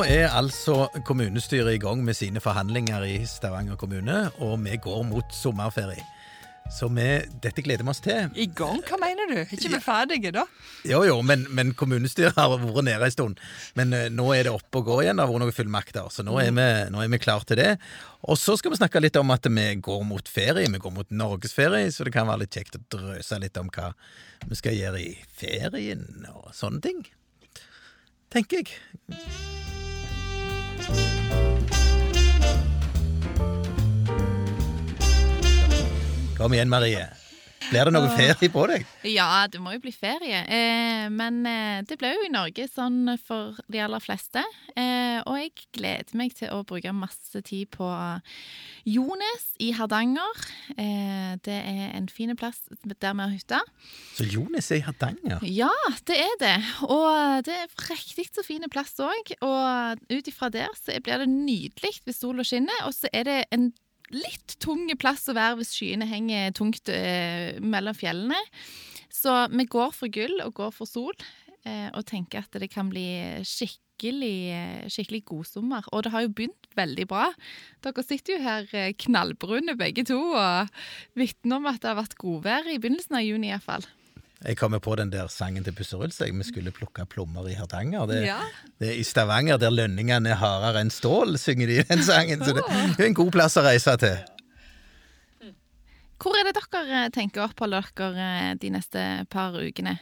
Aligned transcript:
Nå 0.00 0.06
er 0.08 0.30
altså 0.32 0.86
kommunestyret 1.04 1.74
i 1.76 1.80
gang 1.80 2.00
med 2.00 2.16
sine 2.16 2.40
forhandlinger 2.40 3.02
i 3.04 3.18
Stavanger 3.28 3.76
kommune, 3.76 4.30
og 4.40 4.54
vi 4.64 4.78
går 4.80 5.02
mot 5.04 5.34
sommerferie. 5.36 6.00
Så 6.72 6.88
vi, 6.88 7.04
dette 7.44 7.60
gleder 7.60 7.84
vi 7.84 7.92
oss 7.92 8.00
til. 8.00 8.30
I 8.32 8.46
gang? 8.48 8.80
Hva 8.88 8.96
mener 8.96 9.28
du? 9.28 9.36
Ikke 9.42 9.74
vi 9.74 9.82
ferdige, 9.84 10.32
da? 10.32 10.46
Jo, 10.88 11.02
jo, 11.04 11.18
men, 11.20 11.44
men 11.52 11.74
kommunestyret 11.76 12.40
har 12.40 12.54
vært 12.54 12.80
nede 12.88 13.10
en 13.10 13.12
stund. 13.12 13.44
Men 13.76 13.92
uh, 13.92 14.06
nå 14.08 14.30
er 14.32 14.48
det 14.48 14.54
oppe 14.56 14.80
og 14.80 14.88
går 14.88 15.02
igjen. 15.04 15.20
Det 15.20 15.26
har 15.26 15.34
vært 15.34 15.44
noen 15.44 15.58
fullmakter, 15.58 16.08
så 16.16 16.24
nå 16.24 16.40
er, 16.40 16.48
vi, 16.56 16.66
nå 16.96 17.04
er 17.04 17.12
vi 17.12 17.20
klar 17.20 17.44
til 17.44 17.60
det. 17.60 17.68
Og 18.24 18.40
så 18.40 18.56
skal 18.56 18.72
vi 18.72 18.80
snakke 18.80 19.04
litt 19.04 19.20
om 19.20 19.36
at 19.36 19.52
vi 19.52 19.68
går 19.84 20.04
mot 20.08 20.32
ferie. 20.32 20.64
Vi 20.64 20.80
går 20.80 20.96
mot 20.96 21.12
norgesferie, 21.12 21.92
så 21.92 22.08
det 22.08 22.16
kan 22.16 22.30
være 22.30 22.46
litt 22.46 22.56
kjekt 22.56 22.80
å 22.80 22.84
drøse 22.96 23.44
litt 23.44 23.60
om 23.60 23.68
hva 23.68 23.92
vi 24.48 24.62
skal 24.64 24.80
gjøre 24.80 25.04
i 25.10 25.12
ferien 25.42 26.24
og 26.32 26.54
sånne 26.56 26.80
ting. 26.88 27.04
Tenker 28.32 28.64
jeg. 28.64 29.68
Kom 36.36 36.52
igjen, 36.52 36.68
Marie. 36.68 37.19
Blir 37.70 37.86
det 37.86 37.92
noe 37.94 38.08
ferie 38.18 38.50
på 38.50 38.62
deg? 38.66 38.86
Ja, 39.06 39.46
det 39.46 39.60
må 39.62 39.70
jo 39.76 39.80
bli 39.84 39.92
ferie. 39.94 40.40
Eh, 40.50 41.06
men 41.14 41.44
eh, 41.46 41.82
det 41.86 41.96
ble 42.00 42.10
jo 42.16 42.24
i 42.26 42.32
Norge 42.32 42.64
sånn 42.66 43.12
for 43.22 43.58
de 43.70 43.82
aller 43.84 44.02
fleste. 44.02 44.42
Eh, 44.74 45.20
og 45.22 45.36
jeg 45.38 45.52
gleder 45.78 46.18
meg 46.18 46.34
til 46.34 46.50
å 46.50 46.64
bruke 46.66 46.90
masse 46.96 47.42
tid 47.46 47.70
på 47.70 47.86
Jones 48.90 49.44
i 49.62 49.70
Hardanger. 49.76 50.42
Eh, 50.74 51.36
det 51.46 51.58
er 51.60 51.94
en 51.94 52.08
fin 52.10 52.34
plass 52.38 52.58
der 52.82 53.14
vi 53.14 53.22
har 53.22 53.34
hytte. 53.36 53.60
Så 54.16 54.26
Jones 54.26 54.72
er 54.72 54.80
i 54.80 54.86
Hardanger? 54.88 55.46
Ja, 55.46 55.70
det 56.10 56.18
er 56.24 56.34
det. 56.42 56.56
Og 56.88 57.46
det 57.46 57.54
er 57.54 57.76
riktig 57.86 58.32
så 58.32 58.42
fin 58.46 58.66
plass 58.72 58.96
òg. 58.98 59.30
Og 59.46 60.02
ut 60.10 60.32
ifra 60.32 60.50
der 60.50 60.74
så 60.78 60.98
blir 60.98 61.22
det 61.22 61.30
nydelig 61.30 62.00
hvis 62.02 62.18
sola 62.24 62.42
skinner, 62.46 62.82
og 62.88 62.96
så 62.98 63.10
er 63.14 63.30
det 63.30 63.38
en 63.54 63.70
litt 64.14 64.56
tung 64.62 64.88
plass 65.00 65.28
å 65.30 65.36
være 65.36 65.60
hvis 65.60 65.74
skyene 65.76 66.08
henger 66.08 66.54
tungt 66.56 66.90
eh, 66.92 67.58
mellom 67.62 67.96
fjellene. 67.96 68.38
Så 69.10 69.34
vi 69.52 69.66
går 69.70 69.94
for 69.96 70.12
gull 70.12 70.40
og 70.44 70.54
går 70.58 70.74
for 70.74 70.88
sol, 70.88 71.14
eh, 71.66 71.88
og 71.90 72.06
tenker 72.08 72.44
at 72.44 72.60
det 72.62 72.70
kan 72.72 72.90
bli 72.90 73.06
skikkelig, 73.46 74.88
skikkelig 74.90 75.22
god 75.28 75.48
sommer. 75.50 75.88
Og 75.92 76.04
det 76.06 76.14
har 76.14 76.24
jo 76.24 76.34
begynt 76.34 76.70
veldig 76.78 77.06
bra. 77.10 77.28
Dere 77.84 78.06
sitter 78.06 78.36
jo 78.36 78.44
her 78.46 78.74
eh, 78.76 78.92
knallbrune 79.06 79.76
begge 79.78 80.06
to 80.08 80.18
og 80.30 80.82
vitner 81.18 81.58
om 81.58 81.70
at 81.70 81.82
det 81.82 81.92
har 81.92 82.00
vært 82.02 82.18
godvær 82.20 82.70
i 82.70 82.78
begynnelsen 82.78 83.18
av 83.18 83.26
juni 83.26 83.52
iallfall. 83.52 83.86
Jeg 84.40 84.56
kommer 84.56 84.78
på 84.80 84.94
den 84.96 85.10
der 85.12 85.26
sangen 85.28 85.64
til 85.66 85.74
Busse 85.76 85.98
Rulseg. 86.00 86.32
Vi 86.32 86.44
skulle 86.48 86.72
plukke 86.72 87.04
plommer 87.06 87.44
i 87.50 87.54
Hardanger. 87.58 88.06
Det, 88.08 88.22
Ja. 88.24 88.38
det 88.80 88.88
er 88.88 89.00
I 89.00 89.02
Stavanger, 89.04 89.58
der 89.60 89.70
lønningene 89.70 90.30
er 90.32 90.38
hardere 90.40 90.80
enn 90.80 90.90
stål, 90.90 91.36
synger 91.38 91.66
de 91.68 91.82
den 91.90 92.02
sangen. 92.02 92.40
Så 92.44 92.54
det 92.56 92.64
er 92.98 93.04
en 93.10 93.14
god 93.18 93.32
plass 93.32 93.58
å 93.60 93.64
reise 93.66 93.96
til. 94.00 94.16
Hvor 96.20 96.36
er 96.36 96.48
det 96.48 96.56
dere 96.56 97.04
eh, 97.04 97.10
tenker 97.12 97.42
å 97.42 97.48
oppholde 97.50 97.82
dere 97.96 98.30
eh, 98.50 98.54
de 98.60 98.70
neste 98.72 99.04
par 99.32 99.52
ukene? 99.56 99.98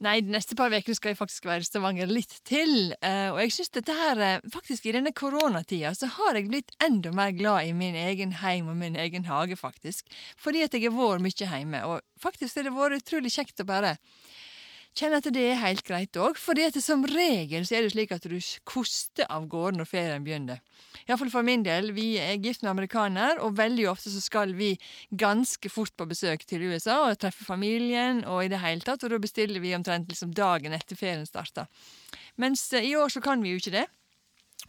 Nei, 0.00 0.22
de 0.24 0.32
neste 0.32 0.56
par 0.56 0.72
ukene 0.72 0.96
skal 0.96 1.12
jeg 1.12 1.18
faktisk 1.18 1.44
være 1.44 1.60
i 1.60 1.66
Stavanger 1.68 2.08
litt 2.08 2.32
til. 2.48 2.94
eh, 3.04 3.28
og 3.28 3.40
jeg 3.42 3.52
synes 3.52 3.68
dette 3.74 3.92
her, 3.92 4.20
eh, 4.24 4.46
faktisk 4.48 4.86
i 4.86 4.94
denne 4.96 5.12
koronatida, 5.12 5.92
så 5.94 6.08
har 6.08 6.38
jeg 6.38 6.48
blitt 6.48 6.72
enda 6.80 7.12
mer 7.12 7.34
glad 7.36 7.68
i 7.68 7.74
min 7.76 7.94
egen 7.94 8.32
heim 8.40 8.68
og 8.68 8.78
min 8.80 8.96
egen 8.96 9.24
hage, 9.28 9.56
faktisk. 9.60 10.08
Fordi 10.40 10.62
at 10.64 10.72
jeg 10.72 10.88
har 10.88 10.96
vært 10.96 11.20
mye 11.20 11.36
hjemme. 11.36 11.84
Og 11.84 12.00
faktisk 12.18 12.56
har 12.56 12.64
det 12.64 12.72
vært 12.72 13.02
utrolig 13.02 13.34
kjekt 13.34 13.60
å 13.60 13.68
bare 13.68 13.98
kjenne 14.96 15.20
at 15.20 15.28
det 15.32 15.42
er 15.52 15.60
helt 15.60 15.84
greit 15.86 16.16
òg. 16.20 16.38
For 16.40 16.58
som 16.80 17.04
regel 17.08 17.66
så 17.66 17.78
er 17.78 17.86
det 17.86 17.92
slik 17.94 18.12
at 18.14 18.26
du 18.26 18.38
koster 18.68 19.28
av 19.30 19.46
gårde 19.50 19.78
når 19.78 19.88
ferien 19.88 20.24
begynner. 20.26 20.60
Iallfall 21.06 21.30
for 21.32 21.46
min 21.46 21.62
del. 21.66 21.92
Vi 21.96 22.18
er 22.20 22.40
gift 22.42 22.64
med 22.64 22.72
amerikaner, 22.72 23.40
og 23.44 23.56
veldig 23.58 23.88
ofte 23.90 24.10
så 24.12 24.22
skal 24.22 24.54
vi 24.58 24.74
ganske 25.10 25.70
fort 25.72 25.94
på 25.96 26.08
besøk 26.10 26.44
til 26.48 26.66
USA 26.70 27.00
og 27.06 27.18
treffe 27.22 27.46
familien 27.46 28.24
og 28.26 28.44
i 28.44 28.50
det 28.52 28.60
hele 28.64 28.84
tatt, 28.84 29.04
og 29.04 29.14
da 29.14 29.22
bestiller 29.22 29.62
vi 29.62 29.74
omtrent 29.76 30.10
liksom 30.10 30.34
dagen 30.36 30.74
etter 30.76 30.98
ferien 30.98 31.26
starter. 31.28 31.70
Mens 32.40 32.66
eh, 32.72 32.90
i 32.90 32.96
år 32.98 33.12
så 33.12 33.22
kan 33.24 33.42
vi 33.42 33.54
jo 33.54 33.62
ikke 33.62 33.78
det. 33.78 33.86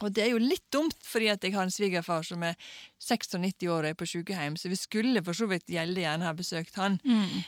Og 0.00 0.08
det 0.14 0.24
er 0.24 0.30
jo 0.32 0.40
litt 0.40 0.64
dumt, 0.72 0.96
fordi 1.04 1.28
at 1.28 1.42
jeg 1.44 1.52
har 1.54 1.66
en 1.66 1.72
svigerfar 1.72 2.24
som 2.26 2.42
er 2.46 2.56
96 3.02 3.66
år 3.68 3.84
og 3.84 3.90
er 3.90 3.98
på 3.98 4.08
sykehjem, 4.08 4.56
så 4.56 4.70
vi 4.72 4.78
skulle 4.80 5.22
for 5.26 5.36
så 5.36 5.46
vidt 5.50 5.68
gjelde 5.70 6.00
gjerne 6.00 6.26
ha 6.26 6.32
besøkt 6.34 6.78
han. 6.80 6.96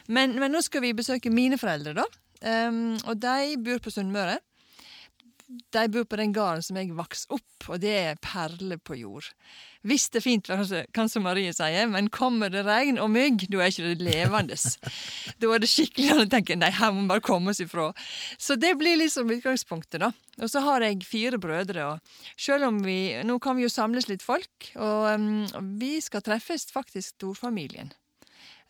Men, 0.07 0.37
men 0.39 0.53
nå 0.53 0.61
skal 0.63 0.85
vi 0.85 0.93
besøke 0.97 1.33
mine 1.33 1.59
foreldre, 1.59 1.97
da. 2.03 2.05
Um, 2.45 2.97
og 3.09 3.17
de 3.23 3.55
bor 3.65 3.81
på 3.81 3.93
Sunnmøre. 3.95 4.39
De 5.45 5.83
bor 5.93 6.07
på 6.09 6.17
den 6.19 6.33
gården 6.35 6.65
som 6.65 6.77
jeg 6.81 6.95
vokste 6.97 7.37
opp, 7.37 7.67
og 7.69 7.81
det 7.83 7.93
er 7.95 8.21
perler 8.25 8.79
på 8.81 8.97
jord. 8.97 9.27
Hvis 9.85 10.07
det 10.09 10.23
er 10.23 10.25
fint, 10.25 10.49
kanskje- 10.49 10.87
kan 10.97 11.09
som 11.13 11.23
Marie 11.23 11.53
sier, 11.53 11.87
men 11.87 12.09
kommer 12.09 12.49
det 12.51 12.65
regn 12.65 12.99
og 12.99 13.11
mygg, 13.13 13.45
da 13.53 13.61
er 13.61 13.69
ikke 13.69 13.91
det 13.93 14.07
levende. 14.07 14.57
da 15.41 15.51
er 15.53 15.61
det 15.61 15.69
skikkelig 15.69 16.25
å 16.25 16.29
tenke 16.33 16.57
nei, 16.57 16.71
her 16.73 16.93
må 16.93 17.05
vi 17.05 17.13
bare 17.13 17.25
komme 17.25 17.53
oss 17.53 17.61
ifra. 17.61 17.91
Så 18.41 18.57
det 18.57 18.73
blir 18.81 18.97
liksom 18.97 19.31
utgangspunktet, 19.37 20.01
da. 20.01 20.11
Og 20.41 20.51
så 20.51 20.65
har 20.65 20.83
jeg 20.83 21.05
fire 21.07 21.39
brødre, 21.39 21.91
og 21.93 22.41
selv 22.41 22.71
om 22.73 22.81
vi 22.83 22.99
Nå 23.25 23.37
kan 23.39 23.57
vi 23.57 23.67
jo 23.67 23.73
samles 23.73 24.09
litt 24.09 24.25
folk, 24.25 24.73
og 24.75 25.13
um, 25.13 25.45
vi 25.79 26.01
skal 26.01 26.25
treffes 26.25 26.67
faktisk 26.73 27.19
storfamilien. 27.19 27.93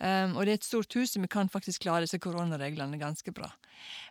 Um, 0.02 0.34
og 0.34 0.44
det 0.44 0.50
er 0.50 0.58
et 0.58 0.66
stort 0.66 0.92
hus, 0.98 1.14
så 1.14 1.22
vi 1.22 1.30
kan 1.30 1.48
faktisk 1.48 1.86
klare 1.86 2.02
disse 2.04 2.18
koronareglene 2.18 2.98
ganske 2.98 3.30
bra. 3.32 3.52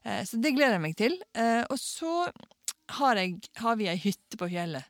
Eh, 0.03 0.23
så 0.27 0.39
det 0.41 0.53
gleder 0.55 0.77
jeg 0.77 0.85
meg 0.85 0.95
til. 0.99 1.17
Eh, 1.37 1.63
og 1.69 1.79
så 1.81 2.27
har, 2.99 3.19
jeg, 3.19 3.37
har 3.61 3.77
vi 3.79 3.89
ei 3.91 3.99
hytte 3.99 4.39
på 4.39 4.49
fjellet. 4.51 4.89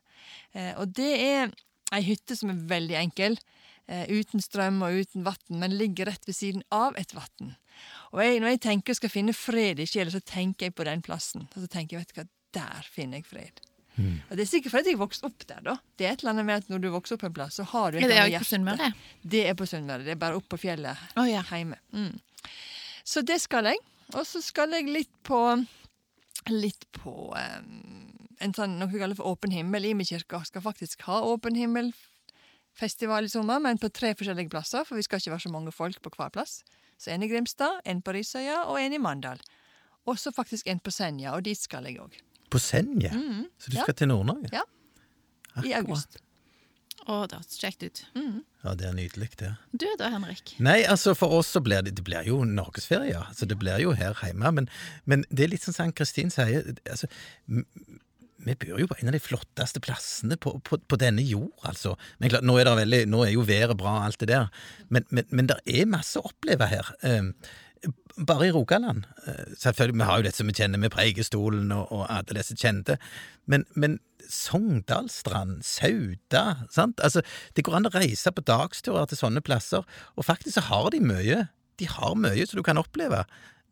Eh, 0.54 0.72
og 0.80 0.94
det 0.96 1.12
er 1.18 1.52
ei 1.94 2.02
hytte 2.06 2.36
som 2.38 2.52
er 2.52 2.64
veldig 2.70 3.00
enkel. 3.06 3.38
uten 3.84 4.40
strøm 4.40 4.78
og 4.80 4.96
uten 4.96 5.26
vann, 5.26 5.58
men 5.60 5.74
ligger 5.76 6.08
rett 6.08 6.24
ved 6.24 6.32
siden 6.32 6.62
av 6.72 6.96
et 6.96 7.10
vann. 7.12 7.50
Og 8.16 8.22
jeg, 8.24 8.38
når 8.40 8.54
jeg 8.54 8.60
tenker 8.64 8.94
jeg 8.94 8.96
skal 9.02 9.12
finne 9.12 9.34
fred 9.36 9.82
i 9.82 9.84
sjela, 9.84 10.08
så 10.08 10.22
tenker 10.24 10.70
jeg 10.70 10.74
på 10.78 10.86
den 10.88 11.02
plassen. 11.04 11.44
Og 11.52 11.58
så 11.60 11.68
tenker 11.68 11.98
jeg, 11.98 12.06
vet 12.06 12.14
du 12.14 12.20
hva, 12.22 12.24
der 12.56 12.88
finner 12.88 13.20
jeg 13.20 13.28
fred. 13.28 13.60
Og 13.96 14.34
det 14.34 14.44
er 14.44 14.50
sikkert 14.50 14.74
fordi 14.74 14.94
jeg 14.94 15.00
vokste 15.00 15.28
opp 15.28 15.44
der, 15.46 15.60
da. 15.62 15.76
Det 15.98 16.06
er 16.06 16.14
et 16.16 16.24
eller 16.24 16.34
annet 16.34 16.48
med 16.48 16.62
at 16.62 16.70
når 16.72 16.82
du 16.82 16.88
vokser 16.94 17.18
opp 17.18 17.26
en 17.28 17.34
plass, 17.36 17.58
så 17.60 17.66
har 17.70 17.92
du 17.92 17.98
et 17.98 18.02
Er 18.02 18.08
det 18.08 18.16
eller 18.16 18.28
annet 18.30 18.42
på 18.42 18.50
Sunnmøre? 18.50 18.90
det 19.34 19.42
er 19.50 19.58
på 19.58 19.68
Sunnmøre. 19.70 20.06
Det 20.06 20.14
er 20.14 20.20
bare 20.24 20.38
opp 20.40 20.48
på 20.50 20.58
fjellet 20.64 21.18
oh, 21.20 21.26
ja. 21.28 21.44
hjemme. 21.50 21.78
Mm. 21.94 22.16
Så 23.04 23.22
det 23.22 23.38
skal 23.44 23.70
jeg. 23.70 23.78
Og 24.14 24.26
så 24.28 24.42
skal 24.44 24.74
jeg 24.76 24.90
litt 24.90 25.14
på 25.26 25.40
Litt 26.50 26.82
på 26.92 27.32
um, 27.32 27.94
en 28.44 28.52
sånn, 28.52 28.74
noe 28.76 28.90
vi 28.92 28.98
kaller 29.00 29.16
for 29.16 29.30
Åpen 29.32 29.54
himmel. 29.54 29.86
Imi 29.88 30.04
kirke 30.04 30.42
skal 30.44 30.64
faktisk 30.64 31.06
ha 31.06 31.22
Åpen 31.24 31.56
himmel-festival 31.56 33.24
i 33.24 33.32
sommer, 33.32 33.62
men 33.64 33.80
på 33.80 33.88
tre 33.88 34.10
forskjellige 34.18 34.52
plasser, 34.52 34.84
for 34.84 35.00
vi 35.00 35.06
skal 35.06 35.22
ikke 35.22 35.32
være 35.32 35.44
så 35.46 35.52
mange 35.54 35.72
folk 35.72 36.02
på 36.04 36.12
hver 36.12 36.34
plass. 36.34 36.58
Så 37.00 37.14
en 37.14 37.24
i 37.24 37.30
Grimstad, 37.30 37.80
en 37.88 38.02
på 38.04 38.12
Risøya 38.12 38.66
og 38.68 38.76
en 38.82 38.98
i 38.98 39.00
Mandal. 39.00 39.40
Og 40.04 40.20
så 40.20 40.34
faktisk 40.36 40.68
en 40.68 40.82
på 40.84 40.92
Senja, 40.92 41.32
og 41.32 41.46
dit 41.48 41.58
skal 41.58 41.88
jeg 41.88 42.02
òg. 42.02 42.18
På 42.52 42.60
Senja? 42.60 43.14
Så 43.56 43.72
du 43.72 43.78
ja. 43.78 43.86
skal 43.86 43.96
til 43.96 44.12
Nord-Norge? 44.12 44.52
Ja. 44.52 44.66
I 45.62 45.72
Akkurat. 45.72 45.78
august. 45.80 46.20
Å, 47.04 47.24
det 47.28 47.36
hørtes 47.36 47.60
kjekt 47.60 47.84
ut. 47.84 48.00
Ja, 48.64 48.72
det 48.80 48.86
er 48.88 48.94
nydelig, 48.96 49.28
det. 49.40 49.50
Du 49.76 49.84
da, 50.00 50.08
Henrik? 50.14 50.54
Nei, 50.64 50.78
altså 50.88 51.12
for 51.18 51.34
oss 51.36 51.50
så 51.52 51.60
blir 51.64 51.84
det, 51.84 51.98
det 51.98 52.04
blir 52.06 52.24
jo 52.30 52.38
norgesferie, 52.48 53.12
ja. 53.12 53.26
Altså, 53.28 53.48
det 53.50 53.58
blir 53.60 53.82
jo 53.82 53.92
her 53.98 54.16
hjemme. 54.24 54.54
Men, 54.56 54.70
men 55.04 55.26
det 55.28 55.44
er 55.44 55.52
litt 55.52 55.66
sånn 55.66 55.76
som 55.76 55.92
Kristin 55.92 56.32
sier, 56.32 56.72
altså 56.88 57.10
vi 58.44 58.54
bor 58.60 58.80
jo 58.80 58.88
på 58.88 58.96
en 59.00 59.08
av 59.08 59.16
de 59.16 59.22
flotteste 59.22 59.80
plassene 59.84 60.36
på, 60.40 60.56
på, 60.66 60.78
på 60.80 60.98
denne 61.00 61.24
jord, 61.24 61.52
altså. 61.68 61.94
Men 62.20 62.32
klart, 62.32 62.46
nå 62.46 62.56
er, 62.58 62.68
det 62.68 62.74
veldig, 62.82 63.02
nå 63.12 63.22
er 63.24 63.34
jo 63.34 63.44
været 63.48 63.76
bra 63.80 63.98
alt 64.04 64.20
det 64.20 64.30
der, 64.32 64.48
men, 64.92 65.06
men, 65.14 65.28
men 65.30 65.48
det 65.50 65.60
er 65.64 65.88
masse 65.90 66.20
å 66.20 66.28
oppleve 66.28 66.68
her. 66.72 66.90
Eh, 67.06 67.30
bare 68.16 68.48
i 68.48 68.52
Rogaland. 68.54 69.06
Eh, 69.26 69.54
Selvfølgelig, 69.58 69.98
Vi 69.98 70.08
har 70.08 70.18
jo 70.18 70.26
dette 70.26 70.36
som 70.36 70.46
vi 70.46 70.56
kjenner 70.56 70.78
med 70.78 70.92
Preikestolen 70.94 71.72
og, 71.72 71.92
og 71.92 72.06
alle 72.08 72.38
disse 72.38 72.56
kjente, 72.56 72.98
men, 73.46 73.66
men 73.74 73.98
Sogndalstrand, 74.30 75.62
Sauda 75.64 76.66
sant? 76.70 77.00
Altså, 77.04 77.22
Det 77.56 77.64
går 77.64 77.76
an 77.76 77.90
å 77.90 77.94
reise 77.94 78.32
på 78.32 78.44
dagsturer 78.44 79.06
til 79.10 79.20
sånne 79.20 79.42
plasser, 79.44 79.84
og 80.16 80.24
faktisk 80.24 80.58
så 80.58 80.68
har 80.70 80.90
de 80.94 81.02
mye. 81.04 81.48
De 81.80 81.90
har 81.90 82.14
mye 82.14 82.46
som 82.46 82.60
du 82.60 82.64
kan 82.66 82.80
oppleve. 82.80 83.24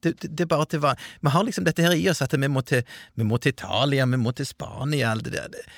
Det, 0.03 0.17
det, 0.19 0.33
det 0.35 0.49
til 0.51 0.81
hva 0.83 0.97
Vi 0.99 1.31
har 1.31 1.45
liksom 1.47 1.65
dette 1.65 1.83
her 1.85 1.95
i 1.95 2.09
oss 2.11 2.23
at 2.25 2.35
vi 2.35 2.49
må 2.51 2.65
til, 2.67 2.83
vi 3.15 3.25
må 3.25 3.39
til 3.39 3.55
Italia, 3.55 4.07
vi 4.07 4.19
må 4.19 4.33
til 4.35 4.47
Spania, 4.47 5.13
alt 5.13 5.25
det 5.25 5.39
der. 5.39 5.69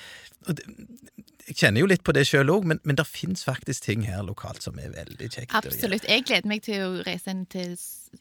Jeg 1.45 1.59
kjenner 1.59 1.83
jo 1.83 1.87
litt 1.89 2.01
på 2.05 2.13
det 2.15 2.23
sjøl 2.25 2.49
òg, 2.49 2.63
men, 2.65 2.79
men 2.89 2.97
det 2.97 3.05
fins 3.05 3.45
faktisk 3.45 3.85
ting 3.85 4.07
her 4.07 4.23
lokalt 4.25 4.65
som 4.65 4.79
er 4.81 4.89
veldig 4.95 5.27
kjekt. 5.29 5.53
Absolutt. 5.53 6.07
Jeg 6.09 6.23
gleder 6.25 6.49
meg 6.49 6.63
til 6.65 6.81
å 6.81 7.03
reise 7.05 7.29
inn 7.29 7.43
til 7.53 7.75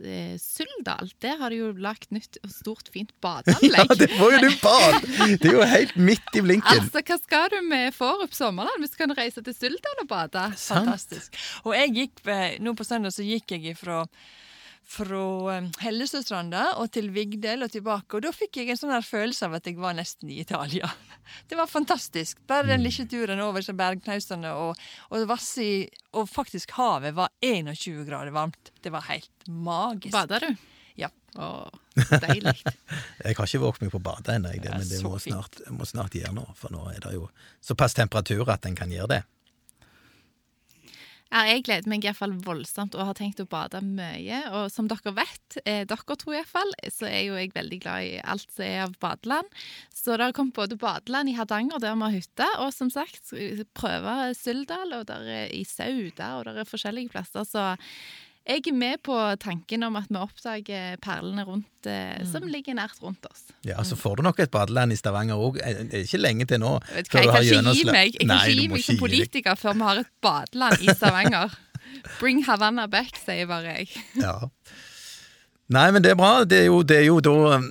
eh, 0.04 0.34
Suldal. 0.40 1.08
Der 1.24 1.38
har 1.40 1.54
de 1.54 1.62
jo 1.62 1.70
lagt 1.72 2.12
nytt 2.12 2.36
og 2.44 2.52
stort, 2.52 2.92
fint 2.92 3.14
Ja, 3.24 3.86
det 3.96 4.10
får 4.12 4.36
jo 4.36 4.42
du 4.44 4.50
bad! 4.60 5.08
Det 5.40 5.48
er 5.48 5.56
jo 5.56 5.64
helt 5.72 5.96
midt 5.96 6.36
i 6.36 6.44
blinken. 6.44 6.84
Altså, 6.84 7.00
Hva 7.00 7.18
skal 7.22 7.48
du 7.54 7.58
med 7.64 7.96
Forup 7.96 8.36
sommerland 8.36 8.84
hvis 8.84 8.92
du 8.92 9.00
kan 9.00 9.16
reise 9.16 9.40
til 9.46 9.56
Suldal 9.56 10.04
og 10.04 10.10
bade? 10.12 10.44
Sant. 10.60 10.84
Fantastisk. 10.84 11.40
Og 11.64 11.72
jeg 11.78 11.96
gikk, 11.96 12.26
eh, 12.28 12.58
nå 12.60 12.76
på 12.76 12.84
søndag 12.84 13.16
så 13.16 13.24
gikk 13.24 13.56
jeg 13.56 13.72
ifra 13.72 14.02
fra 14.84 15.60
Hellesøstranda 15.82 16.74
og 16.80 16.90
til 16.94 17.08
Vigdel 17.14 17.64
og 17.64 17.72
tilbake. 17.72 18.16
Og 18.16 18.24
da 18.26 18.32
fikk 18.34 18.60
jeg 18.60 18.72
en 18.72 18.80
sånn 18.80 18.92
her 18.94 19.06
følelse 19.06 19.48
av 19.48 19.56
at 19.58 19.68
jeg 19.68 19.78
var 19.80 19.96
nesten 19.96 20.30
i 20.32 20.40
Italia. 20.42 20.90
Det 21.48 21.56
var 21.56 21.70
fantastisk. 21.70 22.42
Bare 22.46 22.68
den 22.68 22.84
lille 22.84 23.06
turen 23.08 23.40
over 23.40 23.64
bergknausene 23.64 24.52
og, 24.60 24.76
og 25.08 25.24
Vassi 25.30 25.88
Og 26.20 26.28
faktisk 26.28 26.74
havet 26.76 27.14
var 27.16 27.32
21 27.40 28.04
grader 28.04 28.34
varmt. 28.34 28.70
Det 28.84 28.92
var 28.92 29.08
helt 29.08 29.48
magisk. 29.48 30.12
Bada 30.12 30.38
du? 30.44 30.50
Ja. 31.00 31.08
Åh, 31.34 31.66
deilig. 32.22 32.54
Jeg 33.24 33.34
har 33.34 33.48
ikke 33.48 33.62
våget 33.64 33.82
meg 33.82 33.90
på 33.90 33.98
ennå, 33.98 34.52
det, 34.52 34.62
Det 34.62 34.70
er 34.70 34.78
men 34.78 34.88
det 34.88 35.00
må 35.02 35.18
snart, 35.18 35.58
må 35.70 35.88
snart 35.88 36.14
gjøre 36.14 36.34
nå. 36.36 36.44
For 36.58 36.70
nå 36.70 36.84
er 36.92 37.00
det 37.02 37.16
jo 37.16 37.26
såpass 37.64 37.96
temperatur 37.98 38.46
at 38.52 38.68
en 38.68 38.76
kan 38.78 38.92
gjøre 38.92 39.10
det. 39.16 39.22
Ja, 41.34 41.40
jeg 41.50 41.64
gleder 41.66 41.90
meg 41.90 42.04
i 42.04 42.06
hvert 42.06 42.20
fall 42.20 42.34
voldsomt 42.44 42.94
og 42.94 43.08
har 43.08 43.16
tenkt 43.18 43.40
å 43.42 43.46
bade 43.50 43.80
mye. 43.82 44.36
Og 44.54 44.68
som 44.70 44.86
dere 44.86 45.10
vet, 45.16 45.56
eh, 45.66 45.80
dere 45.82 46.16
to 46.20 46.30
i 46.30 46.36
hvert 46.36 46.46
fall, 46.46 46.70
så 46.94 47.08
er 47.08 47.24
jo 47.26 47.34
jeg 47.34 47.50
veldig 47.56 47.78
glad 47.82 48.04
i 48.06 48.20
alt 48.22 48.46
som 48.54 48.62
er 48.62 48.84
av 48.84 48.94
badeland. 49.02 49.48
Så 49.90 50.14
det 50.14 50.28
har 50.28 50.36
kommet 50.36 50.54
både 50.54 50.78
badeland 50.78 51.28
i 51.28 51.34
Hardanger, 51.34 51.82
der 51.82 51.96
vi 51.96 52.06
har 52.06 52.14
hytte, 52.14 52.46
og 52.62 52.70
som 52.72 52.88
sagt 52.88 53.34
prøver 53.74 54.30
Syldal, 54.38 54.94
og 54.94 55.06
der 55.10 55.26
er 55.26 55.50
i 55.50 55.64
Sauda, 55.64 56.38
og 56.38 56.44
der 56.44 56.62
er 56.62 56.70
forskjellige 56.70 57.10
plasser. 57.10 57.42
Så 57.42 57.66
jeg 58.46 58.60
er 58.68 58.74
med 58.76 59.00
på 59.02 59.14
tanken 59.40 59.82
om 59.86 59.96
at 59.96 60.08
vi 60.12 60.18
oppdager 60.20 60.96
perlene 61.00 61.44
rundt, 61.48 61.86
eh, 61.88 62.18
Mm. 62.20 62.26
som 62.32 62.42
ligger 62.48 62.74
nært 62.76 63.00
rundt 63.02 63.24
oss. 63.30 63.44
Ja, 63.64 63.82
Så 63.82 63.96
får 63.96 64.16
du 64.16 64.22
nok 64.22 64.38
et 64.40 64.50
badeland 64.50 64.92
i 64.92 64.96
Stavanger 64.96 65.36
òg. 65.40 65.54
Det 65.62 65.94
er 65.94 66.04
ikke 66.04 66.20
lenge 66.20 66.46
til 66.46 66.58
nå. 66.60 66.78
Vet 66.94 67.08
hva, 67.08 67.20
jeg 67.20 67.30
kan 67.30 67.42
ikke 67.42 67.74
gi 67.74 67.84
meg 67.84 68.16
Nei, 68.26 68.54
gi 68.54 68.68
meg 68.68 68.84
som 68.84 68.96
politiker 69.00 69.56
før 69.56 69.74
vi 69.74 69.80
har 69.88 69.96
et 70.04 70.12
badeland 70.20 70.82
i 70.82 70.92
Stavanger. 70.94 71.50
Bring 72.20 72.42
Havanna 72.44 72.86
back, 72.88 73.16
sier 73.24 73.46
bare 73.46 73.78
jeg. 73.78 73.88
Ja. 74.16 74.40
Nei, 75.72 75.90
men 75.90 76.02
det 76.04 76.10
er 76.12 76.16
bra. 76.20 76.44
Det 76.44 76.58
er 76.60 76.66
jo, 76.66 76.82
det 76.84 76.98
er 76.98 77.06
jo 77.06 77.20
da 77.24 77.34
eh, 77.56 77.68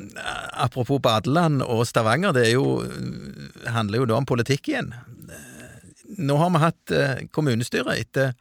Apropos 0.66 1.00
badeland 1.04 1.62
og 1.62 1.86
Stavanger, 1.86 2.34
det 2.34 2.48
er 2.48 2.54
jo, 2.56 2.82
eh, 2.82 3.70
handler 3.74 4.00
jo 4.02 4.06
da 4.10 4.16
om 4.18 4.26
politikk 4.26 4.70
igjen. 4.74 4.90
Eh, 5.30 5.80
Nå 6.18 6.38
har 6.38 6.50
vi 6.54 6.60
hatt 6.62 6.92
kommunestyret 7.34 7.98
etter 7.98 8.34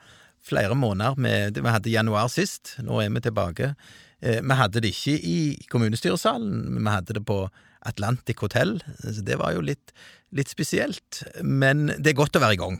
flere 0.47 0.77
måneder 0.79 1.19
med 1.21 1.59
Vi 1.63 1.75
hadde 1.75 1.93
januar 1.93 2.31
sist, 2.33 2.77
nå 2.83 3.01
er 3.03 3.13
vi 3.15 3.21
tilbake. 3.25 3.75
Eh, 4.23 4.41
Vi 4.43 4.55
hadde 4.59 4.81
det 4.81 4.95
ikke 4.95 5.19
i 5.19 5.37
kommunestyresalen, 5.71 6.79
vi 6.79 6.91
hadde 6.91 7.19
det 7.19 7.25
på 7.27 7.45
Atlantic 7.85 8.39
Hotel, 8.39 8.77
så 9.03 9.23
det 9.27 9.39
var 9.41 9.57
jo 9.57 9.61
litt, 9.61 9.91
litt 10.31 10.49
spesielt. 10.49 11.25
Men 11.43 11.89
det 11.99 12.13
er 12.13 12.19
godt 12.21 12.37
å 12.39 12.43
være 12.43 12.55
i 12.55 12.61
gang, 12.61 12.77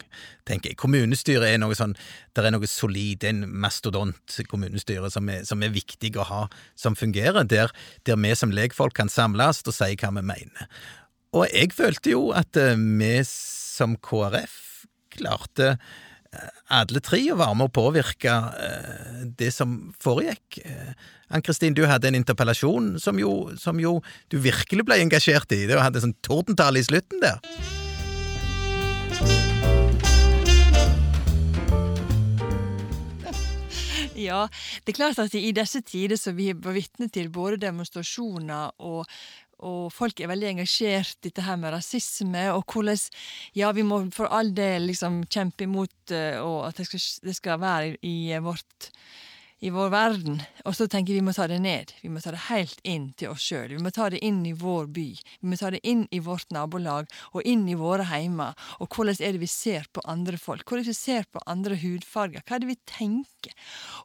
tenker 0.47 0.71
jeg. 0.71 0.79
Kommunestyret 0.79 1.49
er 1.49 1.59
noe 1.59 1.75
sånn 1.75 1.97
Det 2.33 2.45
er 2.45 2.55
noe 2.55 2.71
solid, 2.71 3.25
en 3.25 3.43
mastodont 3.51 4.39
kommunestyre 4.49 5.11
som 5.11 5.29
er, 5.29 5.43
som 5.45 5.63
er 5.63 5.75
viktig 5.75 6.15
å 6.17 6.29
ha, 6.29 6.43
som 6.79 6.95
fungerer, 6.95 7.43
der, 7.45 7.75
der 8.07 8.17
vi 8.17 8.35
som 8.39 8.55
legfolk 8.55 8.95
kan 8.95 9.11
samles 9.11 9.65
og 9.67 9.75
si 9.75 9.91
hva 9.99 10.15
vi 10.15 10.23
mener. 10.23 10.71
Og 11.35 11.49
jeg 11.51 11.73
følte 11.75 12.15
jo 12.15 12.31
at 12.37 12.57
eh, 12.57 12.77
vi 12.79 13.15
som 13.27 13.97
KrF 13.97 14.87
klarte 15.13 15.77
alle 16.73 17.03
tre 17.05 17.21
å 17.33 17.37
være 17.37 17.57
med 17.59 17.69
å 17.69 17.75
påvirke 17.75 18.33
eh, 18.57 19.25
det 19.39 19.51
som 19.55 19.93
foregikk. 20.03 20.63
Eh, 20.65 20.95
Ann-Kristin, 21.33 21.77
du 21.77 21.85
hadde 21.89 22.09
en 22.09 22.19
interpellasjon 22.19 22.95
som 23.01 23.21
jo, 23.21 23.53
som 23.61 23.81
jo 23.81 23.99
du 24.33 24.39
virkelig 24.41 24.87
ble 24.89 25.01
engasjert 25.05 25.53
i. 25.53 25.67
Du 25.69 25.77
hadde 25.79 26.03
sånn 26.05 26.17
tordentale 26.25 26.81
i 26.81 26.89
slutten 26.89 27.23
der. 27.25 27.41
Ja, 34.23 34.45
det 34.85 34.93
er 34.93 34.97
klart 34.97 35.19
at 35.19 35.35
i 35.35 35.51
disse 35.57 35.81
tider 35.83 36.19
som 36.21 36.37
vi 36.37 36.53
var 36.53 36.77
vitne 36.77 37.09
til 37.11 37.31
både 37.33 37.57
demonstrasjoner 37.65 38.77
og 38.79 39.09
og 39.63 39.93
folk 39.95 40.21
er 40.21 40.31
veldig 40.31 40.49
engasjert 40.53 41.19
dette 41.25 41.45
her 41.47 41.59
med 41.61 41.75
rasisme, 41.77 42.49
og 42.53 42.65
hvordan 42.67 42.99
Ja, 43.55 43.71
vi 43.73 43.85
må 43.87 44.03
for 44.15 44.31
all 44.33 44.53
del 44.55 44.89
liksom 44.91 45.23
kjempe 45.31 45.65
imot 45.65 46.13
eh, 46.15 46.39
og 46.43 46.69
at 46.69 46.81
det 46.81 46.89
skal, 46.89 47.05
det 47.29 47.37
skal 47.39 47.61
være 47.63 47.97
i 48.03 48.17
vårt 48.43 48.91
i 49.63 49.71
vår 49.71 49.93
verden. 49.95 50.41
Og 50.67 50.75
så 50.75 50.89
tenker 50.91 51.15
vi 51.15 51.21
vi 51.21 51.27
må 51.29 51.35
ta 51.37 51.47
det 51.47 51.61
ned. 51.63 51.93
Vi 52.03 52.11
må 52.11 52.21
ta 52.23 52.33
det 52.35 52.49
helt 52.49 52.81
inn 52.83 53.13
til 53.19 53.31
oss 53.31 53.45
sjøl. 53.47 53.77
Vi 53.77 53.83
må 53.83 53.93
ta 53.95 54.09
det 54.11 54.19
inn 54.27 54.41
i 54.49 54.55
vår 54.59 54.89
by. 54.91 55.07
Vi 55.15 55.51
må 55.51 55.59
ta 55.61 55.71
det 55.71 55.83
inn 55.87 56.09
i 56.11 56.19
vårt 56.25 56.51
nabolag 56.55 57.11
og 57.31 57.47
inn 57.47 57.63
i 57.71 57.79
våre 57.79 58.09
heimer. 58.11 58.59
Og 58.83 58.91
hvordan 58.91 59.23
er 59.23 59.37
det 59.37 59.43
vi 59.45 59.51
ser 59.51 59.87
på 59.95 60.03
andre 60.11 60.41
folk? 60.41 60.67
Hvordan 60.67 60.89
vi 60.91 60.97
ser 60.99 61.31
på 61.31 61.43
andre 61.47 61.79
hudfarger? 61.79 62.43
Hva 62.43 62.59
er 62.59 62.65
det 62.65 62.73
vi 62.73 62.79
tenker? 62.91 63.55